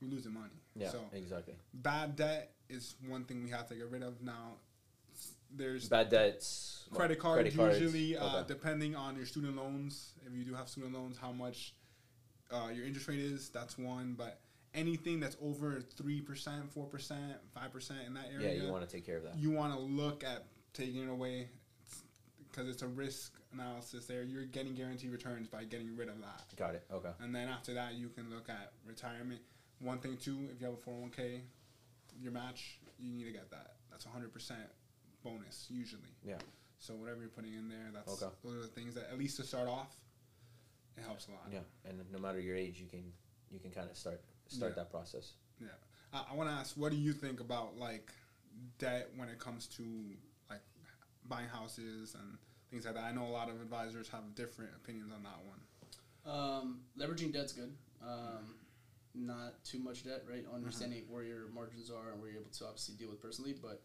[0.00, 0.52] you're losing money.
[0.76, 4.56] yeah So exactly bad debt is one thing we have to get rid of now.
[5.50, 7.80] There's bad debts credit cards credit cards?
[7.80, 8.48] usually uh, Okay.
[8.48, 11.74] depending on your student loans if you do have student loans how much
[12.50, 14.40] uh, your interest rate is that's one but
[14.74, 18.54] anything that's over 3% 4% 5% in that area.
[18.54, 19.36] yeah you want to take care of that.
[19.38, 21.48] you want to look at taking it away
[22.50, 24.22] because it's a risk analysis there.
[24.22, 26.44] You're getting guaranteed returns by getting rid of that.
[26.56, 27.10] Got it okay.
[27.20, 29.40] And then after that you can look at retirement.
[29.80, 31.40] One thing too if you have a 401k
[32.20, 33.74] your match you need to get that.
[33.90, 34.52] That's 100%
[35.24, 36.14] bonus usually.
[36.24, 36.34] Yeah.
[36.78, 38.32] so whatever you're putting in there that's Okay.
[38.44, 39.94] those are the things that at least to start off
[40.96, 41.48] it helps a lot.
[41.52, 43.12] Yeah and no matter your age you can
[43.50, 44.82] you can kind of start start Yeah.
[44.82, 45.32] that process
[46.12, 48.12] i, I want to ask what do you think about like
[48.78, 49.82] debt when it comes to
[50.50, 50.60] like
[51.28, 52.38] buying houses and
[52.70, 55.60] things like that i know a lot of advisors have different opinions on that one
[56.26, 57.72] Um, leveraging debt's good.
[58.02, 58.54] Um,
[59.14, 60.44] not too much debt, right?
[60.52, 63.82] Understanding where your margins are and where you're able to obviously deal with personally, but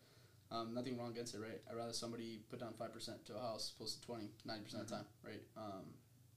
[0.50, 1.62] um, nothing wrong against it, right?
[1.70, 4.96] I'd rather somebody put down 5% to a house opposed to 20, 90% of the
[4.96, 5.42] time, right?
[5.58, 5.84] Um,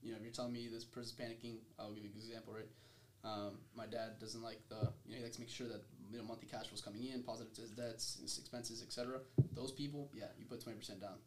[0.03, 2.69] you know, if you're telling me this person's panicking, I'll give you an example, right?
[3.23, 5.81] Um, my dad doesn't like the, you know, he likes to make sure that,
[6.11, 9.19] you know, monthly cash flow's coming in, positive to his debts, his expenses, etc.
[9.53, 11.17] Those people, yeah, you put 20% down.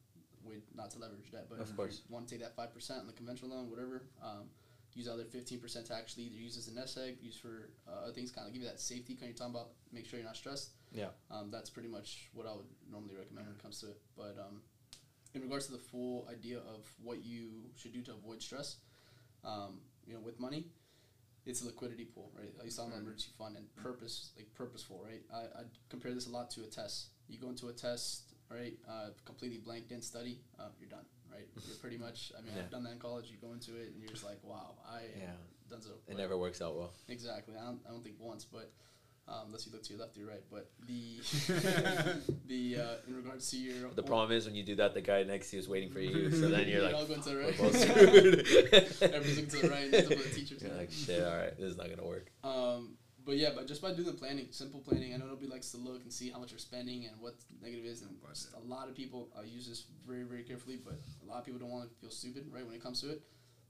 [0.45, 2.03] With not to leverage debt, but Of if course.
[2.09, 4.49] you want to take that 5% on the conventional loan, whatever, um,
[4.95, 8.05] use the other 15% to actually either use as a nest egg, use for uh,
[8.05, 10.27] other things, kind of give you that safety kind you're talking about, make sure you're
[10.29, 10.71] not stressed.
[10.93, 11.09] Yeah.
[11.33, 14.01] Um, that's pretty much what I would normally recommend when it comes to it.
[14.17, 14.63] But um,
[15.35, 18.77] in regards to the full idea of what you should do to avoid stress,
[19.45, 20.67] um, you know, with money,
[21.47, 22.53] it's a liquidity pool, right?
[22.61, 23.07] I used to talk about Mhm.
[23.07, 25.23] emergency fund and purpose, like purposeful, right?
[25.33, 27.11] I, I compare this a lot to a test.
[27.29, 28.77] You go into a test, right?
[28.89, 31.47] Uh, completely blank, didn't study, uh, you're done, right?
[31.67, 32.33] You're pretty much.
[32.37, 32.63] I mean, Yeah.
[32.65, 33.31] I've done that in college.
[33.31, 35.37] You go into it and you're just like, wow, I yeah
[35.69, 35.95] done so.
[36.07, 37.57] it never works out well Exactly.
[37.57, 38.73] I don't, I don't think once, but
[39.29, 40.43] um, unless you look to your left or your right.
[40.51, 41.19] But the
[42.47, 45.23] the uh, in regards to your the problem is when you do that the guy
[45.25, 47.29] next to you is waiting for you so then you're Yeah, like I'll go to
[47.29, 47.59] the right.
[47.59, 49.03] both.
[49.03, 50.77] Everybody's looking to the right, and the teacher's You're doing.
[50.79, 53.93] like shit all right this is not gonna work Um, but yeah, but just by
[53.93, 56.53] doing the planning, simple planning, I know nobody likes to look and see how much
[56.53, 58.15] you're spending and what negative is, and
[58.55, 60.79] a lot of people uh, use this very, very carefully.
[60.85, 62.65] But a lot of people don't want to feel stupid, right?
[62.65, 63.23] When it comes to it,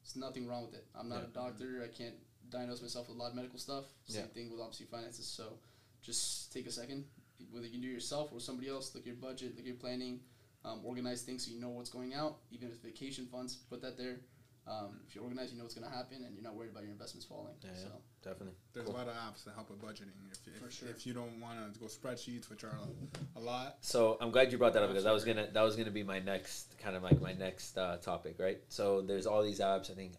[0.02, 0.84] there's nothing wrong with it.
[0.94, 1.28] I'm not Yeah.
[1.40, 1.82] a doctor.
[1.82, 2.16] I can't
[2.50, 3.84] diagnose myself with a lot of medical stuff.
[4.06, 4.26] Same Yeah.
[4.28, 5.26] thing with obviously finances.
[5.26, 5.58] So
[6.02, 7.04] just take a second,
[7.50, 8.94] whether you can do it yourself or somebody else.
[8.94, 10.20] Look at your budget, look at your planning,
[10.64, 12.38] um, organize things so you know what's going out.
[12.50, 14.20] Even if it's vacation funds, put that there.
[14.68, 16.82] Um, if you organize, you know what's going to happen, and you're not worried about
[16.82, 17.54] your investments falling.
[17.62, 17.82] Yeah, yeah.
[17.84, 17.88] so
[18.22, 18.96] definitely there's Cool.
[18.96, 20.88] a lot of apps that help with budgeting if, if, For sure.
[20.88, 24.50] if you don't want to go spreadsheets which are a, a lot So I'm glad
[24.50, 26.96] you brought that up because that was gonna that was gonna be my next kind
[26.96, 28.60] of like my next uh, topic, right?
[28.68, 29.88] So there's all these apps.
[29.88, 30.14] I think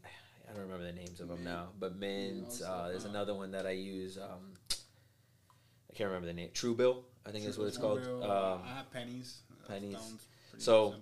[0.47, 1.49] I don't remember the names of them Mint.
[1.55, 2.61] now, but Mint.
[2.65, 4.17] Uh, there's another one that I use.
[4.17, 6.49] Um, I can't remember the name.
[6.53, 7.99] Truebill, I think is what it's called.
[8.05, 9.97] Um, I have pennies pennies.
[10.57, 10.95] So-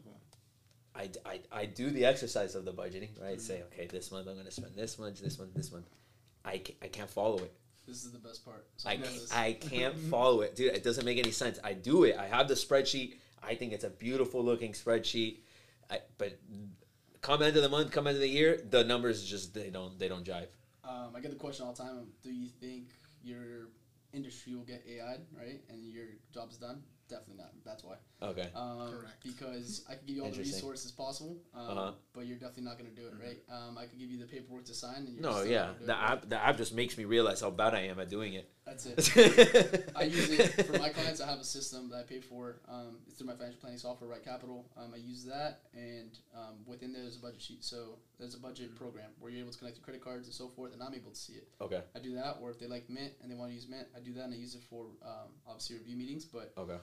[0.97, 3.37] I, I, I do the exercise of the budgeting, right?
[3.37, 3.41] Mhm.
[3.41, 5.85] Say, okay, this month I'm gonna spend this much, this month, this month.
[6.45, 7.53] I, ca- I can't follow it.
[7.85, 8.65] This is the best part.
[8.77, 10.73] So I, know ca- I can't follow it, dude.
[10.73, 11.59] It doesn't make any sense.
[11.65, 12.15] I do it.
[12.17, 13.15] I have the spreadsheet.
[13.43, 15.39] I think it's a beautiful looking spreadsheet.
[15.91, 16.39] I, but
[17.25, 19.97] come end of the month, come end of the year, the numbers just they don't
[19.97, 20.47] they don't jive.
[20.83, 22.07] Um, I get the question all the time.
[22.23, 22.89] Do you think
[23.23, 23.69] your
[24.13, 26.83] industry will get AI right, and your job's done?
[27.09, 27.51] Definitely not.
[27.63, 27.95] That's why.
[28.21, 28.47] Okay.
[28.55, 29.23] Um, Correct.
[29.23, 30.55] Because I can give you all the Interesting.
[30.55, 31.91] resources possible, um, Uh-huh.
[32.13, 33.43] but you're definitely not going to do it, right?
[33.49, 35.57] Um, I could give you the paperwork to sign, and you're No, still yeah.
[35.57, 36.11] not gonna do The it, right?
[36.11, 38.49] app, the app just makes me realize how bad I am at doing it.
[38.65, 39.91] That's it.
[39.95, 41.21] I use it for my clients.
[41.21, 42.61] I have a system that I pay for.
[42.67, 44.65] Um, it's through my financial planning software, Right Capital.
[44.75, 47.63] Um, I use that, and um, within there, there's a budget sheet.
[47.63, 50.47] So there's a budget program where you're able to connect your credit cards and so
[50.47, 51.47] forth, and I'm able to see it.
[51.61, 51.81] Okay.
[51.95, 53.99] I do that, or if they like Mint and they want to use Mint, I
[53.99, 56.25] do that, and I use it for um, obviously review meetings.
[56.25, 56.77] But Okay.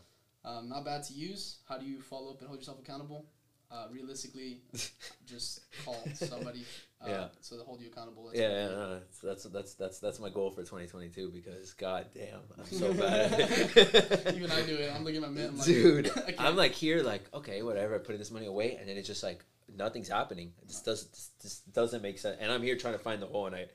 [0.45, 1.59] Um, not bad to use.
[1.69, 3.27] How do you follow up and hold yourself accountable?
[3.71, 4.61] Uh, realistically,
[5.27, 6.63] just call somebody
[7.01, 7.25] uh, Yeah.
[7.41, 8.27] so they hold you accountable.
[8.27, 12.41] That's Yeah, yeah, no, that's, that's that's that's my goal for 2022 because god damn,
[12.59, 13.33] I'm so bad.
[14.37, 14.93] Even I do it.
[14.95, 15.41] I'm looking at my.
[15.45, 16.11] I'm like, Dude.
[16.39, 17.95] I'm like here, like okay, whatever.
[17.95, 19.43] I put this money away, and then it's just like
[19.75, 20.53] nothing's happening.
[20.61, 22.37] It just doesn't just, just doesn't make sense.
[22.41, 23.67] And I'm here trying to find the hole, and I,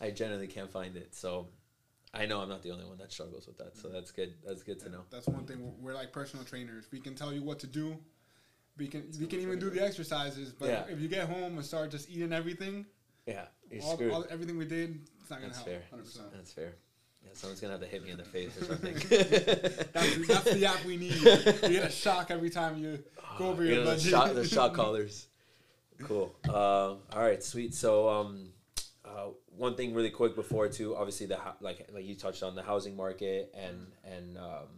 [0.00, 1.14] I generally can't find it.
[1.14, 1.46] So,
[2.14, 3.76] I know I'm not the only one that struggles with that.
[3.76, 4.34] So that's good.
[4.46, 5.00] That's good to know.
[5.10, 5.58] That's one thing.
[5.60, 6.86] We're, we're like personal trainers.
[6.92, 7.96] We can tell you what to do.
[8.78, 10.52] We can we can even do the exercises.
[10.52, 10.84] But Yeah.
[10.88, 12.86] if you get home and start just eating everything,
[13.26, 14.12] Yeah, you're all, screwed.
[14.12, 15.68] all, everything we did, it's not gonna That's help.
[15.68, 15.82] fair.
[15.98, 16.32] 100%.
[16.32, 16.72] That's fair.
[17.24, 18.94] Yeah, someone's gonna have to hit me in the face or something.
[19.92, 21.12] That's, that's the app we need.
[21.22, 23.02] You get a shock every time you
[23.38, 24.10] go over You your know, the budget.
[24.10, 25.26] shot, the shock callers.
[26.02, 26.34] Cool.
[26.48, 27.74] Uh, all right, sweet.
[27.74, 28.48] So, um,
[29.04, 32.62] uh, one thing really quick before too, obviously the like like you touched on the
[32.62, 34.68] housing market and and um,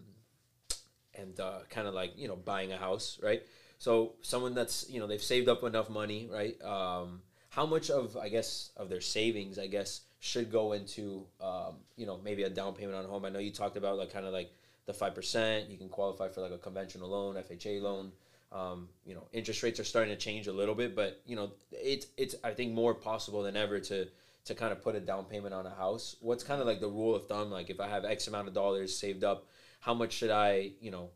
[1.15, 3.43] and uh, kind of like you know buying a house, right?
[3.79, 6.61] So someone that's you know they've saved up enough money, right?
[6.63, 11.77] Um, how much of I guess of their savings, I guess, should go into um,
[11.97, 13.25] you know maybe a down payment on a home?
[13.25, 14.53] I know you talked about like kind of like
[14.87, 15.71] the five percent.
[15.71, 18.13] You can qualify for like a conventional loan, FHA loan.
[18.53, 21.53] Um, you know, interest rates are starting to change a little bit, but you know,
[21.73, 24.07] it's it's I think more possible than ever to
[24.47, 26.17] to kind of put a down payment on a house.
[26.21, 27.51] What's kind of like the rule of thumb?
[27.51, 29.47] Like if I have X amount of dollars saved up,
[29.81, 31.11] how much should I, you know,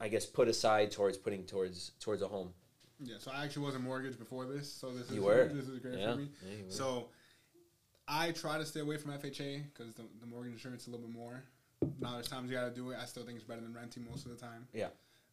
[0.00, 2.50] I guess put aside towards putting towards towards a home?
[3.00, 5.48] Yeah, so I actually was a mortgage before this, so this is You were?
[5.52, 6.12] this is great Yeah.
[6.12, 6.28] for me.
[6.44, 6.50] Yeah.
[6.68, 7.08] So
[8.08, 11.06] I try to stay away from FHA because the, the mortgage insurance is a little
[11.06, 11.42] bit more.
[12.00, 12.98] Now there's times you gotta do it.
[13.00, 14.66] I still think it's better than renting most of the time.
[14.72, 14.88] Yeah.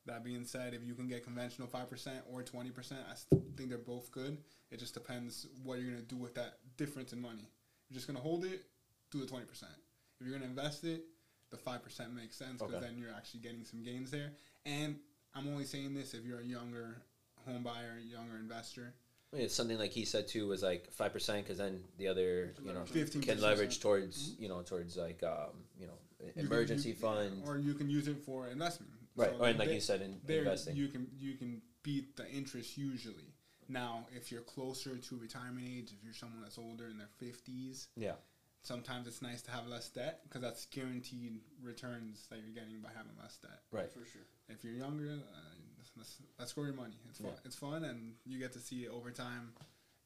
[0.06, 3.42] That being said, if you can get conventional five percent or twenty percent, I still
[3.56, 4.38] think they're both good.
[4.70, 7.48] It just depends what you're gonna do with that difference in money.
[7.90, 8.64] You're just gonna hold it,
[9.12, 9.72] do the twenty percent.
[10.20, 11.04] If you're gonna invest it,
[11.50, 12.86] the five percent makes sense because Okay.
[12.86, 14.32] then you're actually getting some gains there.
[14.66, 14.98] And
[15.36, 16.98] I'm only saying this if you're a younger
[17.46, 18.94] home buyer, younger investor.
[19.32, 22.08] I mean, it's something like he said too was like five percent because then the
[22.08, 23.22] other you know 15.
[23.22, 27.42] can leverage towards you know towards like um, you know You can- emergency you- fund
[27.46, 28.94] or you can use it for investment.
[29.16, 32.16] right So or and like they- you said in investing you can you can beat
[32.16, 33.33] the interest usually.
[33.70, 37.88] Now, if you're closer to retirement age, if you're someone that's older in their fifties,
[37.96, 38.16] Yeah.
[38.62, 42.90] sometimes it's nice to have less debt because that's guaranteed returns that you're getting by
[42.96, 43.62] having less debt.
[43.72, 44.22] right For sure.
[44.50, 45.56] If you're younger, uh,
[45.98, 46.96] let's, let's grow your money.
[47.10, 47.32] It's fun.
[47.32, 47.40] Yeah.
[47.46, 49.54] It's fun, and you get to see it over time.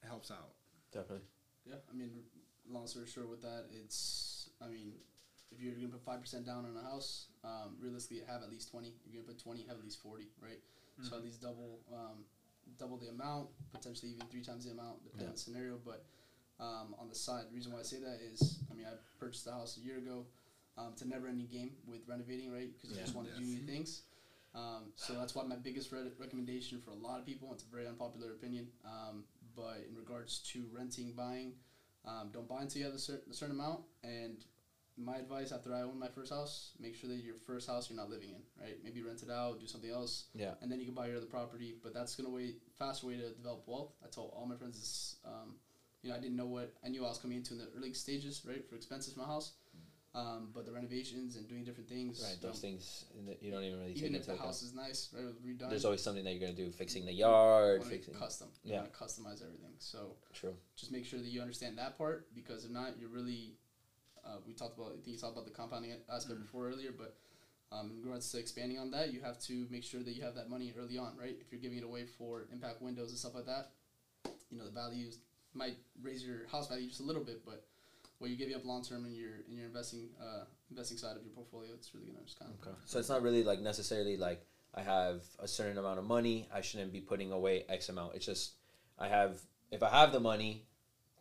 [0.04, 0.54] It helps out.
[0.92, 1.26] definitely
[1.66, 2.24] Yeah, I mean,
[2.70, 4.94] long story short, with that, it's I mean,
[5.52, 8.70] if you're gonna put five percent down on a house, um, realistically, have at least
[8.72, 8.94] twenty.
[9.06, 10.60] You're gonna put twenty, have at least forty, right?
[11.04, 12.26] So at least double, um,
[12.78, 15.80] double the amount, potentially even three times the amount, depending on the scenario.
[15.84, 16.06] But
[16.60, 19.46] um, on the side, the reason why I say that is, I mean, I purchased
[19.46, 20.26] the house a year ago.
[20.78, 22.70] Um, it's a never-ending game with renovating, right?
[22.74, 24.04] Because you just want to do new things.
[24.56, 27.68] Um, so that's why my biggest re- recommendation for a lot of people, it's a
[27.68, 29.24] very unpopular opinion, um,
[29.56, 31.54] but in regards to renting, buying,
[32.06, 33.82] um, don't buy until you have a certain, a certain amount.
[34.04, 34.46] And
[34.98, 37.98] my advice after I own my first house, make sure that your first house you're
[37.98, 38.78] not living in, right?
[38.84, 41.28] Maybe rent it out, do something else, yeah and then you can buy your other
[41.28, 41.76] property.
[41.84, 43.94] But that's gonna way faster way to develop wealth.
[44.04, 45.18] I told all my friends this.
[45.26, 45.56] Um,
[46.04, 47.94] you know, I didn't know what I knew I was coming into in the early
[47.94, 49.54] stages, right, for expenses for my house.
[50.16, 53.64] Um, but the renovations and doing different things, right those don't- things that you don't
[53.64, 56.24] even really take even if the account house is nice, right, redone, there's always something
[56.24, 58.50] that you're gonna do fixing the yard wanna make it fixing custom.
[58.64, 58.88] You Yeah.
[58.88, 59.76] customize everything.
[59.78, 63.58] So true just make sure that you understand that part because if not, you're really.
[64.28, 64.90] Uh, we talked about.
[64.90, 67.16] I think you talked about the compounding aspect before earlier, but
[67.72, 70.36] um, in regards to expanding on that, you have to make sure that you have
[70.36, 71.36] that money early on, right?
[71.40, 73.72] If you're giving it away for impact windows and stuff like that,
[74.50, 75.20] you know the values
[75.54, 77.66] might raise your house value just a little bit, but
[78.20, 81.24] what you're giving up long term in your in your investing uh, investing side of
[81.24, 82.68] your portfolio, it's really gonna just kind of.
[82.68, 82.78] Okay.
[82.86, 86.48] So it's not really like necessarily like I have a certain amount of money.
[86.54, 88.16] I shouldn't be putting away X amount.
[88.16, 88.54] It's just
[88.98, 89.40] I have
[89.72, 90.66] if I have the money,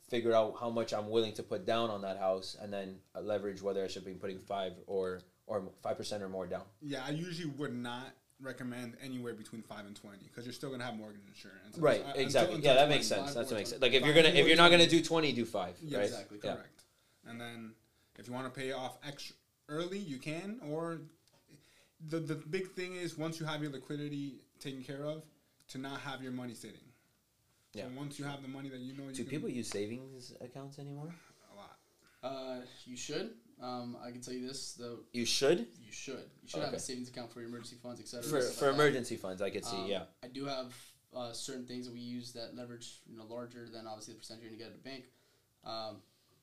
[0.09, 3.62] figure out how much I'm willing to put down on that house, and then leverage
[3.62, 6.62] whether I should be putting five or or five percent or more down.
[6.81, 10.85] Yeah, I usually would not recommend anywhere between five and twenty because you're still gonna
[10.85, 11.79] have mortgage insurance.
[11.79, 12.05] Right.
[12.05, 12.57] Until- exactly.
[12.57, 12.95] until yeah, that 20.
[12.95, 13.35] makes sense.
[13.35, 13.83] That's what makes sense.
[13.83, 15.77] Like if you're gonna if you're not gonna do twenty, do five.
[15.83, 16.07] Yeah, right.
[16.07, 16.38] exactly.
[16.42, 16.55] Yeah.
[16.55, 16.85] Correct.
[17.27, 17.73] And then
[18.19, 19.35] if you want to pay off extra
[19.69, 21.01] early, you can, or
[22.09, 25.23] the the big thing is once you have your liquidity taken care of,
[25.69, 26.81] to not have your money sitting.
[27.76, 27.84] Yeah.
[27.84, 30.32] So once you have the money that you know you Do can, people use savings
[30.40, 31.14] accounts anymore?
[31.52, 31.76] a lot.
[32.22, 33.30] Uh, you should.
[33.62, 34.98] Um, I can tell you this though.
[35.12, 36.28] You should You should.
[36.42, 38.22] You should have a savings account for your emergency funds, etc.
[38.24, 39.40] for for emergency funds.
[39.42, 39.76] I could see.
[39.76, 40.02] Um, yeah.
[40.22, 40.74] I do have
[41.14, 44.42] uh, certain things that we use that leverage, you know, larger than obviously the percentage
[44.44, 45.04] you're gonna get at a bank.
[45.64, 45.96] Um,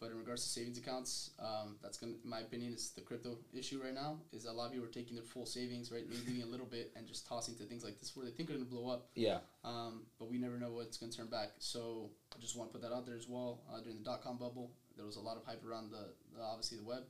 [0.03, 3.37] but in regards to savings accounts, um, that's gonna, in my opinion, is the crypto
[3.53, 4.19] issue right now.
[4.33, 6.65] Is a lot of people are taking their full savings, right, maybe leaving a little
[6.65, 9.07] bit and just tossing to things like this where they think are gonna blow up.
[9.15, 9.39] Yeah.
[9.63, 11.51] Um, but we never know what's gonna turn back.
[11.59, 13.61] So I just want to put that out there as well.
[13.71, 16.43] Uh, during the dot com bubble, there was a lot of hype around the, the
[16.43, 17.03] obviously the web.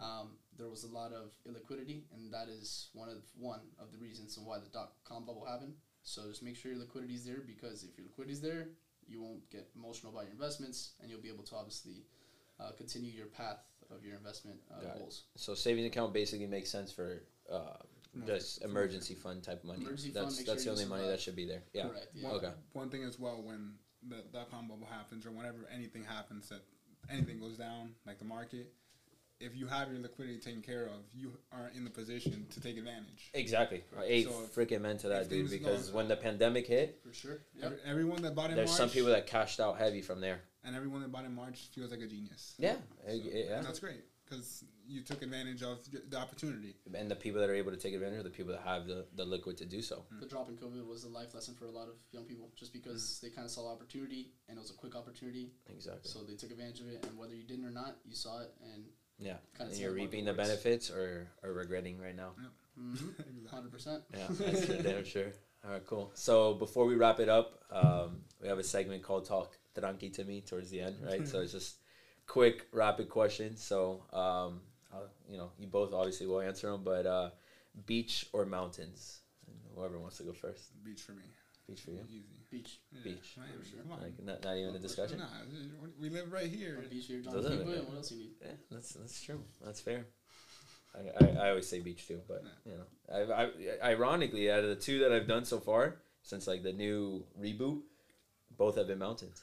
[0.00, 3.98] Um, there was a lot of illiquidity, and that is one of one of the
[3.98, 5.74] reasons on why the dot com bubble happened.
[6.02, 8.68] So just make sure your liquidity is there because if your liquidity is there,
[9.06, 12.02] you won't get emotional about your investments, and you'll be able to obviously
[12.60, 13.58] uh, continue your path
[13.94, 14.98] of your investment uh, Got it.
[14.98, 15.22] goals.
[15.36, 17.58] So savings account basically makes sense for uh,
[18.14, 19.80] No, just for- emergency fund type money.
[19.80, 21.16] Emergency fund, that's make that's sure the you only money survive.
[21.18, 21.62] that should be there.
[21.72, 21.88] Yeah.
[21.88, 22.06] Correct.
[22.14, 22.24] Yeah.
[22.28, 22.50] One, Okay.
[22.72, 23.72] one thing as well when
[24.08, 26.60] the dot com bubble happens or whenever anything happens that
[27.10, 28.72] anything goes down like the market,
[29.40, 32.76] if you have your liquidity taken care of, you are in the position to take
[32.76, 33.30] advantage.
[33.34, 33.84] Exactly.
[34.04, 37.14] Eight So freaking men to that if dude things because when the pandemic hit, For
[37.14, 37.38] sure.
[37.54, 37.64] Yep.
[37.64, 40.40] Every, everyone that bought in there's March, some people that cashed out heavy from there.
[40.68, 42.54] And everyone that bought in March feels like a genius.
[42.58, 42.76] Yeah.
[43.06, 43.56] So, yeah.
[43.56, 45.78] and that's great because you took advantage of
[46.10, 46.76] the opportunity.
[46.94, 49.06] And the people that are able to take advantage are the people that have the,
[49.16, 50.04] the liquid to do so.
[50.12, 50.20] Hmm.
[50.20, 52.72] The drop in COVID was a life lesson for a lot of young people, just
[52.72, 53.26] because hmm.
[53.26, 56.10] they kind of saw opportunity and it was a quick opportunity, Exactly.
[56.10, 57.04] so they took advantage of it.
[57.06, 58.84] And whether you didn't or not, you saw it, and
[59.18, 59.36] Yeah.
[59.56, 62.32] kind And you're reaping the benefits or, or regretting right now.
[62.78, 63.08] Mm-hmm.
[63.18, 63.48] Exactly.
[63.50, 64.02] hundred percent.
[64.12, 65.32] Yeah, that's for damn sure.
[65.64, 66.12] All right, cool.
[66.14, 70.24] So before we wrap it up, um, we have a segment called Talk Tranqui to
[70.24, 71.26] me towards the end, right?
[71.26, 71.76] so it's just
[72.26, 73.62] quick, rapid questions.
[73.62, 74.60] So, um,
[74.92, 77.30] I'll, you know, you both obviously will answer them, but uh,
[77.86, 79.20] beach or mountains?
[79.74, 80.82] Whoever wants to go first.
[80.84, 81.22] Beach for me.
[81.68, 82.00] Beach for you?
[82.08, 82.24] Easy.
[82.50, 82.80] Beach.
[82.92, 83.36] Yeah, Beach.
[83.36, 83.82] Miami, sure.
[83.82, 84.02] Come on.
[84.02, 85.18] Like not, not even a discussion.
[85.18, 85.26] Nah,
[86.00, 86.76] we live right here.
[86.78, 87.60] On a beach here, Doesn't it?
[87.60, 88.30] and what else you need?
[88.40, 89.40] Yeah, that's that's true.
[89.64, 90.06] That's fair.
[90.94, 93.44] I, I, I always say beach too, but you know, I,
[93.84, 97.24] I ironically out of the two that I've done so far since like the new
[97.40, 97.80] reboot,
[98.56, 99.42] both have been mountains.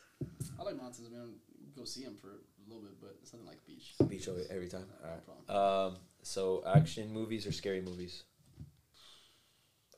[0.60, 1.02] I like mountains.
[1.08, 1.36] I mean,
[1.76, 3.94] go see them for a little bit, but it's nothing like beach.
[4.08, 4.86] Beach over every time.
[5.04, 5.10] No
[5.50, 5.94] problem.
[5.94, 5.98] Um.
[6.24, 8.24] So action movies or scary movies?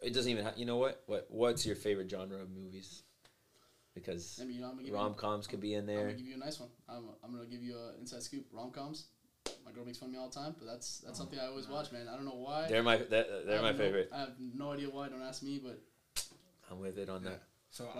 [0.01, 0.45] It doesn't even.
[0.45, 1.03] Ha- you know what?
[1.07, 3.03] What What's your favorite genre of movies?
[3.95, 5.99] Because I mean, you know, I'm gonna give rom coms could be in there.
[5.99, 6.69] I'm gonna give you a nice one.
[6.87, 8.45] I'm, I'm gonna give you an inside scoop.
[8.51, 9.07] Rom coms.
[9.65, 11.47] My girl makes fun of me all the time, but that's that's Oh, something I
[11.47, 12.07] always watch, man.
[12.07, 12.67] I don't know why.
[12.67, 14.09] They're my they're, they're have my no- favorite.
[14.13, 15.09] I have no idea why.
[15.09, 15.79] Don't ask me, but
[16.69, 17.41] I'm with it on that.
[17.71, 17.97] So rom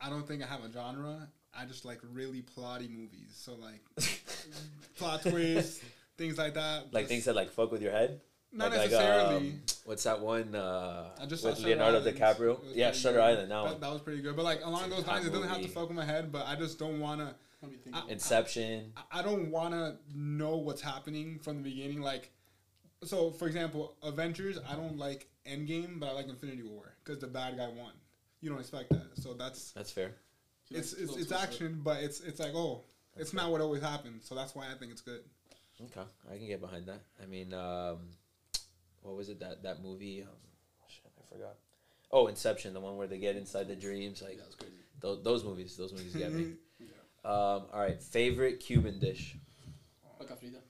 [0.00, 0.06] I.
[0.06, 1.28] I don't think I have a genre.
[1.56, 3.34] I just like really plotty movies.
[3.34, 3.80] So like
[4.96, 5.82] plot twists,
[6.16, 6.92] things like that.
[6.92, 8.20] Like Just- things that like fuck with your head.
[8.50, 9.34] Not like, necessarily.
[9.34, 10.54] Like, um, what's that one?
[10.54, 12.16] Uh, I just saw with Shutter Leonardo Island.
[12.16, 12.60] DiCaprio.
[12.72, 13.22] Yeah, pretty Shutter good.
[13.24, 13.50] Island.
[13.50, 14.36] That That, that was pretty good.
[14.36, 16.32] But like along It's those hot lines, it doesn't have to fuck with my head.
[16.32, 17.34] But I just don't wanna.
[17.60, 17.96] What do you think?
[18.10, 18.92] Inception.
[18.96, 22.00] I- I don't wanna know what's happening from the beginning.
[22.00, 22.30] Like,
[23.04, 24.58] so for example, Avengers.
[24.66, 27.92] I don't like Endgame, but I like Infinity War because the bad guy won.
[28.40, 29.08] You don't expect that.
[29.16, 30.12] So that's That's fair.
[30.70, 31.38] You it's it's, it's twists it.
[31.42, 32.82] action, but it's it's like oh,
[33.16, 34.26] That's it's not what always happens.
[34.26, 35.20] So that's why I think it's good.
[35.80, 37.00] Okay, I can get behind that.
[37.22, 37.98] I mean, um,
[39.02, 40.22] what was it that that movie?
[40.22, 40.28] Um,
[40.88, 41.54] shit, I forgot.
[42.10, 44.22] Oh, Inception, the one where they get inside the dreams.
[44.22, 44.72] Like Yeah, that was crazy.
[45.00, 45.76] those, those movies.
[45.76, 46.52] Those movies get me.
[46.80, 46.86] Yeah.
[47.30, 49.36] Um, all right, favorite Cuban dish.
[50.20, 50.60] Vaca frita.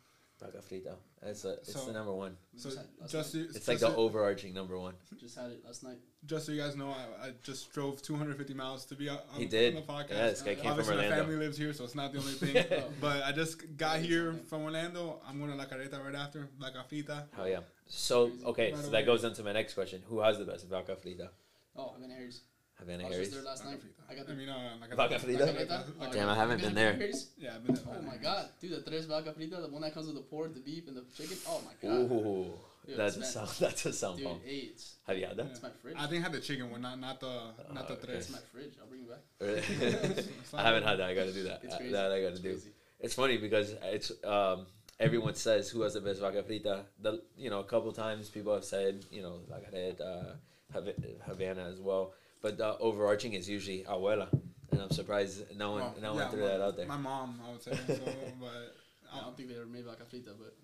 [0.41, 0.95] Vaca frita.
[1.23, 2.37] That's a, it's So- the number one.
[2.57, 4.95] So just had it last just so, It's like just the overarching number one.
[5.21, 5.99] just had it last night.
[6.27, 9.39] just so you guys know, I, I just drove 250 miles to be on, on,
[9.41, 9.77] He did.
[9.77, 10.11] on the podcast.
[10.11, 12.33] Yeah, this guy came from Obviously, my family lives here, so it's not the only
[12.33, 12.65] thing.
[12.73, 12.85] Oh.
[13.01, 15.21] But I just got here from Orlando.
[15.29, 17.25] I'm going to La Carreta right after, La Cafita.
[17.35, 17.61] Hell yeah.
[17.87, 18.91] So okay, Right so away.
[18.93, 20.03] that goes into my next question.
[20.09, 21.29] Who has the best vaca frita?
[21.77, 22.43] Oh, I've been Harry's.
[22.79, 23.29] Havana I was Harry's.
[23.31, 23.81] just there last night.
[24.11, 25.21] I got I the mean, uh, La Vaca Carreta.
[25.27, 25.47] Frita?
[25.47, 25.85] Vaca frita?
[26.01, 26.93] Oh, Damn, I haven't been been there.
[26.95, 27.31] Harry's?
[27.38, 27.85] Yeah, I've been there.
[27.99, 30.55] Oh my god, dude, the tres vaca frita, the one that comes with the pork,
[30.55, 31.37] the beef, and the chicken.
[31.49, 32.47] Oh my god, Ooh,
[32.87, 33.49] Dude, that's a it's sound.
[33.61, 34.41] That's a sound dude, bomb.
[34.45, 35.47] hey, it's, Have you had that?
[35.47, 35.97] it's my fridge.
[35.99, 37.26] I think I had the chicken one, not not the
[37.74, 38.07] not the Oh, okay.
[38.07, 38.16] tres.
[38.24, 38.72] It's my fridge.
[38.81, 39.20] I'll bring it back.
[40.41, 41.11] It's I haven't had that.
[41.11, 41.61] I got to do that.
[41.64, 41.93] It's Uh, crazy.
[41.93, 42.49] That I got to It's do.
[42.53, 42.70] crazy.
[43.01, 44.66] It's funny because it's um,
[44.99, 46.85] everyone says who has the best vaca frita.
[47.03, 50.24] The you know a couple times people have said you know like I had uh,
[50.72, 50.95] Hav-
[51.26, 54.28] Havana as well, but the overarching is usually abuela,
[54.72, 56.86] and I'm surprised no one Well, no one threw my- that out there.
[56.86, 57.72] My mom, I would say.
[57.86, 57.99] So,
[58.41, 58.74] but
[59.12, 60.55] I don't think they ever made vaca frita, but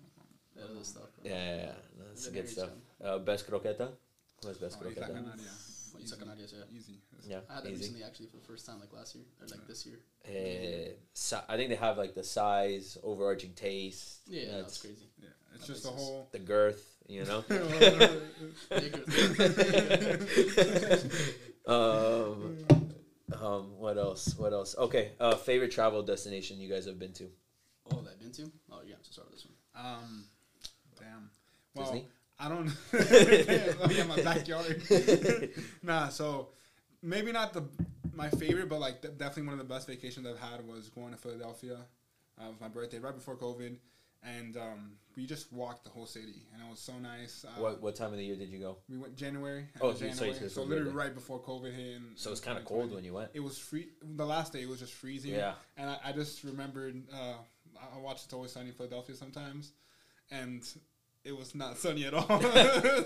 [0.55, 1.09] that other stuff.
[1.23, 1.71] Yeah, yeah, yeah.
[2.07, 2.69] that's good stuff.
[3.03, 3.89] Uh, best croqueta.
[4.41, 5.07] Who has best Oh, Islas croqueta?
[5.07, 5.53] Canaria.
[5.91, 6.15] What you Easy.
[6.15, 6.77] suck on ideas, yeah.
[6.77, 6.99] Easy.
[7.27, 7.79] Yeah, I had that easy.
[7.79, 9.99] recently actually for the first time, like last year or like this year.
[10.27, 14.19] Uh, si- I think they have like the size, overarching taste.
[14.27, 15.07] Yeah, That's that's crazy.
[15.21, 16.27] Yeah, It's That just the whole.
[16.31, 17.43] The girth, you know.
[21.67, 22.57] um,
[23.41, 24.35] um, what else?
[24.37, 24.75] What else?
[24.77, 27.29] Okay, uh, favorite travel destination you guys have been to?
[27.91, 28.51] Oh, that I've been to?
[28.71, 29.85] Oh, yeah, to start with this one.
[29.85, 30.25] Um,
[30.99, 31.29] damn.
[31.73, 32.07] Well, Disney?
[32.39, 32.67] I don't.
[32.93, 34.81] oh, yeah, my backyard.
[35.83, 36.49] nah, so
[37.01, 37.63] maybe not the
[38.13, 41.11] my favorite, but like de- definitely one of the best vacations I've had was going
[41.11, 41.77] to Philadelphia.
[42.39, 43.77] Uh, it was my birthday right before COVID,
[44.25, 47.45] and um, we just walked the whole city, and it was so nice.
[47.45, 48.77] Uh, What what time of the year did you go?
[48.89, 49.67] We went January.
[49.81, 50.33] Oh, so January.
[50.39, 51.95] So, so literally right before COVID hit.
[51.97, 53.29] And So it was kind of cold when you went.
[53.33, 53.87] It was free.
[54.01, 55.33] The last day it was just freezing.
[55.33, 55.53] Yeah.
[55.77, 57.01] And I, I just remembered.
[57.13, 57.35] Uh,
[57.79, 59.71] I I watch It's Always Sunny in Philadelphia sometimes,
[60.31, 60.63] and
[61.23, 62.25] it was not sunny at all.
[62.29, 63.03] I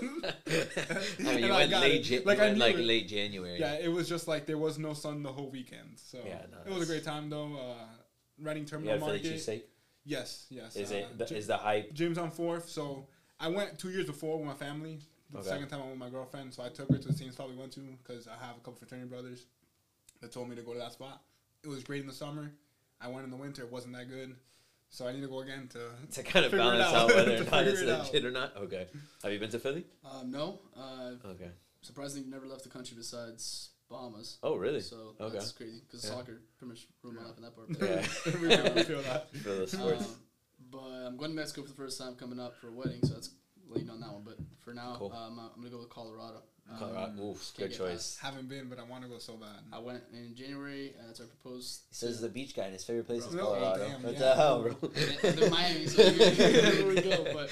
[1.18, 2.08] mean, you went late.
[2.08, 3.58] Ja- like went like late January.
[3.58, 5.96] Yeah, it was just like there was no sun the whole weekend.
[5.96, 7.56] So Yeah, no, it was a great time though.
[7.56, 7.74] Uh,
[8.38, 9.22] You Terminal Philly Market.
[9.24, 9.62] cheesesteak.
[10.04, 10.76] Yes, yes.
[10.76, 11.92] Is uh, it the, Gy- is the hype?
[11.92, 12.68] Jim's on fourth.
[12.68, 13.06] So
[13.38, 15.00] I went two years before with my family.
[15.32, 15.48] The Okay.
[15.48, 16.52] second time I went with my girlfriend.
[16.54, 18.60] So I took her to the same spot we went to because I have a
[18.60, 19.46] couple fraternity brothers
[20.20, 21.22] that told me to go to that spot.
[21.62, 22.50] It was great in the summer.
[23.00, 23.62] I went in the winter.
[23.62, 24.34] It wasn't that good.
[24.88, 25.90] So I need to go again to.
[26.14, 26.94] To kind of balance out.
[27.10, 28.06] out whether or not it's figure it out.
[28.06, 28.56] legit or not.
[28.56, 28.86] Okay.
[29.22, 29.84] Have you been to Philly?
[30.04, 31.50] Um, no, uh, Okay.
[31.82, 34.38] surprisingly, you've never left the country besides Bahamas.
[34.42, 34.80] Oh, really?
[34.80, 35.36] So Okay.
[35.36, 36.10] that's crazy because Yeah.
[36.12, 37.68] soccer pretty much ruined my life in that part.
[37.70, 38.06] Yeah.
[38.74, 39.30] we, feel, that.
[39.36, 40.04] For the sports.
[40.04, 40.14] Um,
[40.70, 43.14] but I'm going to Mexico for the first time coming up for a wedding, so
[43.14, 43.30] that's
[43.68, 44.22] late on that one.
[44.24, 45.12] But for now, Cool.
[45.12, 46.42] um, I'm gonna go with Colorado.
[46.70, 48.16] Um, Oof, good get choice.
[48.22, 49.58] Haven't been, but I want to go so bad.
[49.72, 50.94] I went in January.
[51.00, 51.80] Uh, that's our proposed.
[51.88, 53.88] He says the beach guy and his favorite place is Bro, Colorado.
[53.88, 54.18] damn, what yeah.
[54.20, 54.76] the hell, bro?
[55.24, 55.86] and then Miami.
[55.86, 57.24] So here we go.
[57.32, 57.50] But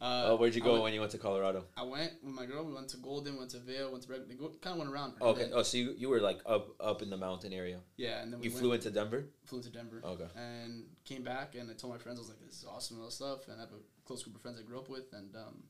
[0.00, 1.64] uh, oh, where'd you go went- when you went to Colorado?
[1.76, 2.64] I went with my girl.
[2.64, 4.28] We went to Golden, went to Vail, went to Red.
[4.28, 5.14] They go, kind of went around.
[5.20, 5.42] Okay.
[5.42, 7.80] then- Oh, so you, you were like up up in the mountain area.
[7.96, 9.26] yeah, and then we You went, flew into Denver.
[9.44, 10.00] flew into Denver.
[10.04, 10.26] Okay.
[10.36, 13.04] and came back and I told my friends I was like, "This is awesome and
[13.04, 15.34] all stuff." And I have a close group of friends I grew up with, and
[15.36, 15.64] um,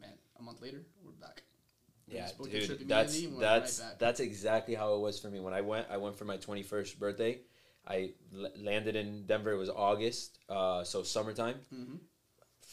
[0.00, 1.42] man, a month later we're back.
[2.08, 5.00] We Yeah, just booked a trip dude, that's went right that's that's exactly how it
[5.00, 5.88] was for me when I went.
[5.90, 7.40] I went for my twenty first birthday.
[7.88, 9.52] I l- landed in Denver.
[9.52, 11.56] It was August, uh, so summertime.
[11.70, 11.96] hmm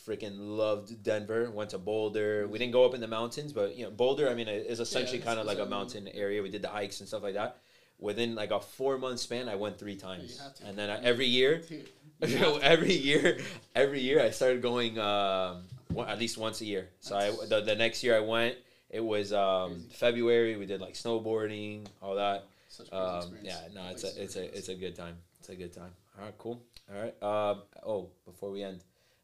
[0.05, 1.49] Freaking loved Denver.
[1.49, 2.47] Went to Boulder.
[2.47, 4.29] We didn't go up in the mountains, but you know, Boulder.
[4.29, 6.41] I mean, it is essentially it's- kind of like a mountain area.
[6.41, 7.57] We did the hikes and stuff like that.
[7.99, 11.61] Within like a four month span, I went three times, and then I, every year,
[12.21, 13.37] every year,
[13.75, 16.89] every year, I started going um, one, at least once a year.
[16.99, 18.57] So I the, the next year I went.
[18.89, 20.57] It was um, February.
[20.57, 22.45] We did like snowboarding, all that.
[22.67, 25.15] Such Um, yeah, no, it's a it's a it's a good time.
[25.39, 25.91] It's a good time.
[26.17, 26.61] All right, cool.
[26.93, 27.23] All right.
[27.23, 28.83] Um, oh, before we end,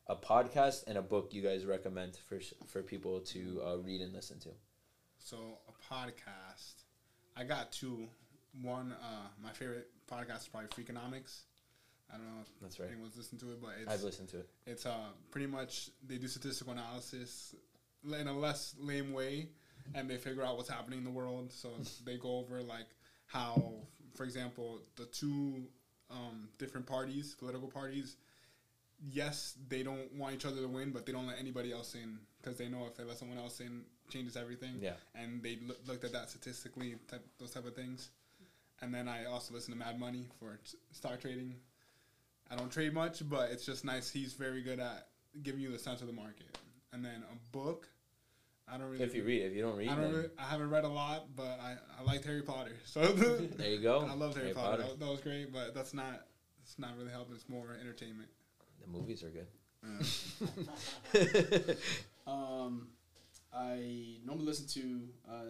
[0.09, 4.11] a podcast and a book you guys recommend for for people to uh, read and
[4.11, 4.49] listen to.
[5.19, 5.37] So
[5.67, 6.83] a podcast.
[7.37, 8.07] I got two.
[8.63, 11.41] One, uh, my favorite podcast is probably Freakonomics.
[12.11, 12.89] I don't know if That's right.
[12.91, 14.49] anyone's listened to it, but I've it's listened to it.
[14.65, 17.53] it's uh pretty much they do statistical analysis
[18.03, 19.49] in a less lame way,
[19.93, 21.51] and they figure out what's happening in the world.
[21.51, 21.69] So
[22.05, 22.87] they go over like
[23.27, 23.73] how,
[24.15, 25.67] for example, the two
[26.09, 28.15] um, different parties, political parties.
[29.11, 32.19] Yes, they don't want each other to win, but they don't let anybody else in
[32.41, 34.93] because they know if they let someone else in, changes everything Yeah.
[35.15, 38.09] and they loo- looked at that statistically, type, those type of things.
[38.81, 41.55] And then I also listen to Mad Money for t- stock trading.
[42.49, 44.09] I don't trade much, but it's just nice.
[44.09, 45.07] He's very good at
[45.43, 46.57] giving you the sense of the market.
[46.91, 47.87] And then a book,
[48.67, 49.03] I don't really.
[49.03, 50.11] If you read, if you don't read, I don't.
[50.11, 52.71] Really, I haven't read a lot, but I, I liked Harry Potter.
[52.85, 54.01] So there you go.
[54.01, 54.83] I love Harry, Potter.
[54.83, 56.25] That, that was great, but that's not.
[56.63, 57.35] It's not really helping.
[57.35, 58.29] It's more entertainment.
[58.91, 59.47] The movies are good.
[59.85, 61.73] Uh,
[62.27, 62.89] Um,
[63.51, 65.45] I normally listen to uh,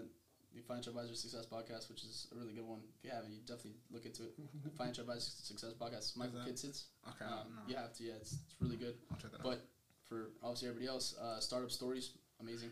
[0.56, 2.80] the Financial Advisor Success Podcast, which is a really good one.
[2.98, 4.32] If you haven't, you definitely look into it.
[4.78, 6.16] Financial Advisor Success Podcast.
[6.16, 6.48] Michael that?
[6.48, 6.84] Kitces.
[7.10, 8.04] okay, Um, no, You have to.
[8.06, 8.96] Yeah, it's, it's really good.
[9.12, 9.44] I'll check that out.
[9.44, 9.66] But
[10.08, 12.70] for obviously everybody else, uh, startup stories, amazing.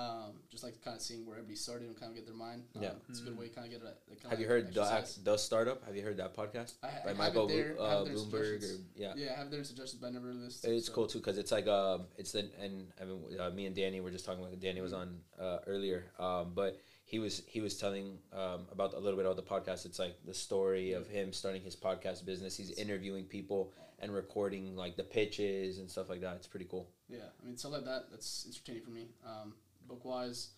[0.00, 2.62] Um, just like kind of seeing where everybody started and kind of get their mind.
[2.76, 2.92] Um, Yeah.
[3.08, 4.14] it's a good way to kind of get a.
[4.14, 5.84] kinda Have you heard the, the startup?
[5.84, 7.76] Have you heard that podcast I, by have Michael there.
[7.78, 8.62] Uh, it there in Bloomberg?
[8.64, 9.12] Or, yeah.
[9.16, 10.72] Yeah, I have their suggestions, but I never listened.
[10.74, 10.92] It's so.
[10.94, 14.00] cool too because it's like um it's the and I mean uh, me and Danny
[14.00, 17.76] were just talking about Danny was on uh, earlier um but he was he was
[17.76, 21.32] telling um about a little bit about the podcast it's like the story of him
[21.32, 26.20] starting his podcast business he's interviewing people and recording like the pitches and stuff like
[26.20, 28.10] that it's pretty cool Yeah, I mean stuff like that.
[28.10, 29.08] That's entertaining for me.
[29.26, 29.54] Um,
[29.90, 30.50] book wise,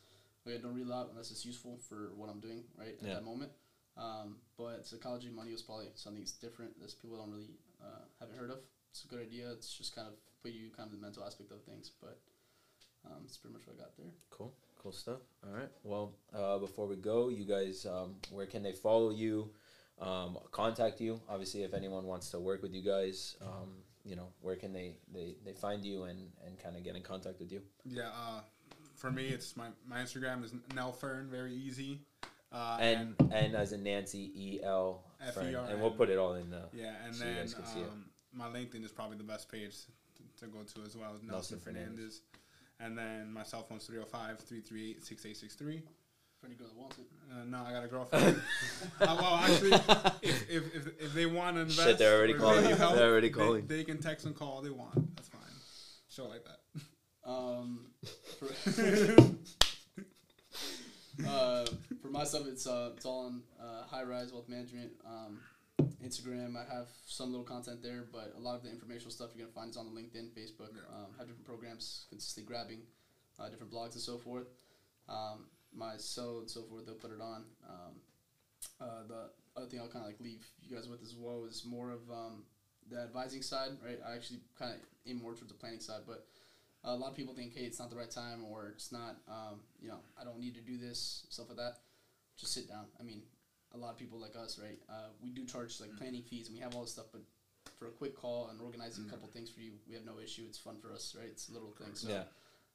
[0.46, 3.06] like I don't read a lot unless it's useful for what I'm doing right at
[3.08, 3.14] Yeah.
[3.14, 3.50] that moment.
[3.96, 7.50] Um, but psychology money was probably something that's different that people don't really
[7.82, 8.58] uh, haven't heard of.
[8.90, 9.50] It's a good idea.
[9.52, 12.18] It's just kind of put you kind of the mental aspect of things, but
[13.06, 14.12] um, it's pretty much what I got there.
[14.30, 14.52] cool
[14.82, 18.72] cool stuff all right well uh, before we go you guys um where can they
[18.72, 19.48] follow you
[20.00, 21.20] um, contact you.
[21.28, 23.70] Obviously, if anyone wants to work with you guys, um,
[24.04, 27.02] you know, where can they, they, they find you and, and kind of get in
[27.02, 27.60] contact with you?
[27.84, 28.40] Yeah, uh,
[29.02, 32.00] for me, it's my, my Instagram is Nelfern, very easy.
[32.52, 35.02] Uh, And and as in Nancy E L
[35.34, 35.46] Fern.
[35.46, 37.40] F E R and we'll put it all in the yeah, and so you then
[37.42, 37.88] guys can see it.
[37.88, 39.74] um, my LinkedIn is probably the best page
[40.16, 41.10] to, to go to as well.
[41.12, 41.90] Nelson, Nelson Fernandez.
[41.90, 42.20] Fernandez.
[42.80, 45.82] And then my cell phone's 305 338 6863.
[46.40, 47.06] For any girl that wants it.
[47.30, 48.42] Uh, no, I got a girlfriend.
[49.00, 49.72] uh, well, actually,
[50.22, 53.28] if, if, if, if they want to invest, Shit, they're already calling Help, they're already
[53.28, 53.66] they- calling.
[53.68, 54.94] They, can text and call all they want.
[55.16, 55.40] That's fine.
[56.08, 56.58] Show like that.
[57.24, 57.86] Um,
[58.38, 58.46] for,
[61.26, 61.66] uh,
[62.00, 64.92] for my stuff, it's uh, it's all on uh, High Rise Wealth Management.
[65.06, 65.38] Um,
[66.04, 69.46] Instagram, I have some little content there, but a lot of the informational stuff you're
[69.46, 70.74] gonna find is on the LinkedIn, Facebook.
[70.74, 70.94] Yeah.
[70.94, 72.80] Um, have different programs consistently grabbing
[73.38, 74.48] uh, different blogs and so forth.
[75.08, 77.44] Um, my cell and so forth, they'll put it on.
[77.68, 77.94] Um,
[78.80, 81.64] uh, the other thing I'll kind of like leave you guys with as well is
[81.64, 82.44] more of um,
[82.90, 83.98] the advising side, right?
[84.06, 86.26] I actually kind of aim more towards the planning side, but
[86.84, 89.60] a lot of people think, hey, it's not the right time, or it's not, um,
[89.80, 91.76] you know, I don't need to do this, stuff like that.
[92.36, 92.86] Just sit down.
[92.98, 93.22] I mean,
[93.74, 94.78] a lot of people like us, right?
[94.88, 97.22] Uh, we do charge like planning fees, and we have all this stuff, but
[97.78, 100.42] for a quick call and organizing a couple things for you, we have no issue.
[100.48, 101.28] It's fun for us, right?
[101.30, 101.94] It's a little thing.
[101.94, 102.24] So, Yeah.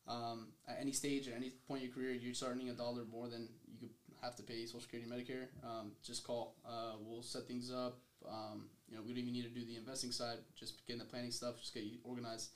[0.07, 3.27] um, at any stage, at any point in your career, you're starting a dollar more
[3.27, 3.89] than you could
[4.21, 5.47] have to pay Social Security, and Medicare.
[5.63, 6.55] Um, just call.
[6.65, 7.99] Uh, we'll set things up.
[8.27, 10.39] Um, you know, we don't even need to do the investing side.
[10.55, 11.59] Just getting the planning stuff.
[11.59, 12.51] Just get you organized.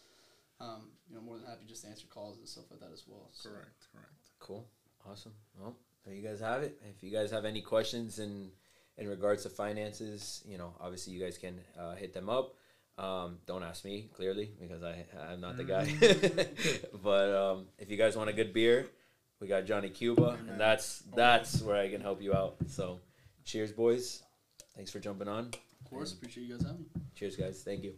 [0.61, 3.03] Um, you know, more than happy just to answer calls and stuff like that as
[3.07, 3.29] well.
[3.33, 4.29] So, Correct, correct.
[4.39, 4.67] Cool.
[5.09, 5.33] Awesome.
[5.59, 6.79] Well, there you guys have it.
[6.95, 8.51] If you guys have any questions in
[8.97, 12.55] in regards to finances, you know, obviously you guys can uh, hit them up.
[12.97, 15.85] Um, don't ask me clearly because I I'm not the guy.
[17.03, 18.87] but um, if you guys want a good beer,
[19.39, 22.57] we got Johnny Cuba, and that's that's where I can help you out.
[22.67, 22.99] So,
[23.43, 24.21] cheers, boys.
[24.75, 25.47] Thanks for jumping on.
[25.47, 26.85] Of course, appreciate you guys having me.
[27.15, 27.61] Cheers, guys.
[27.63, 27.95] Thank you.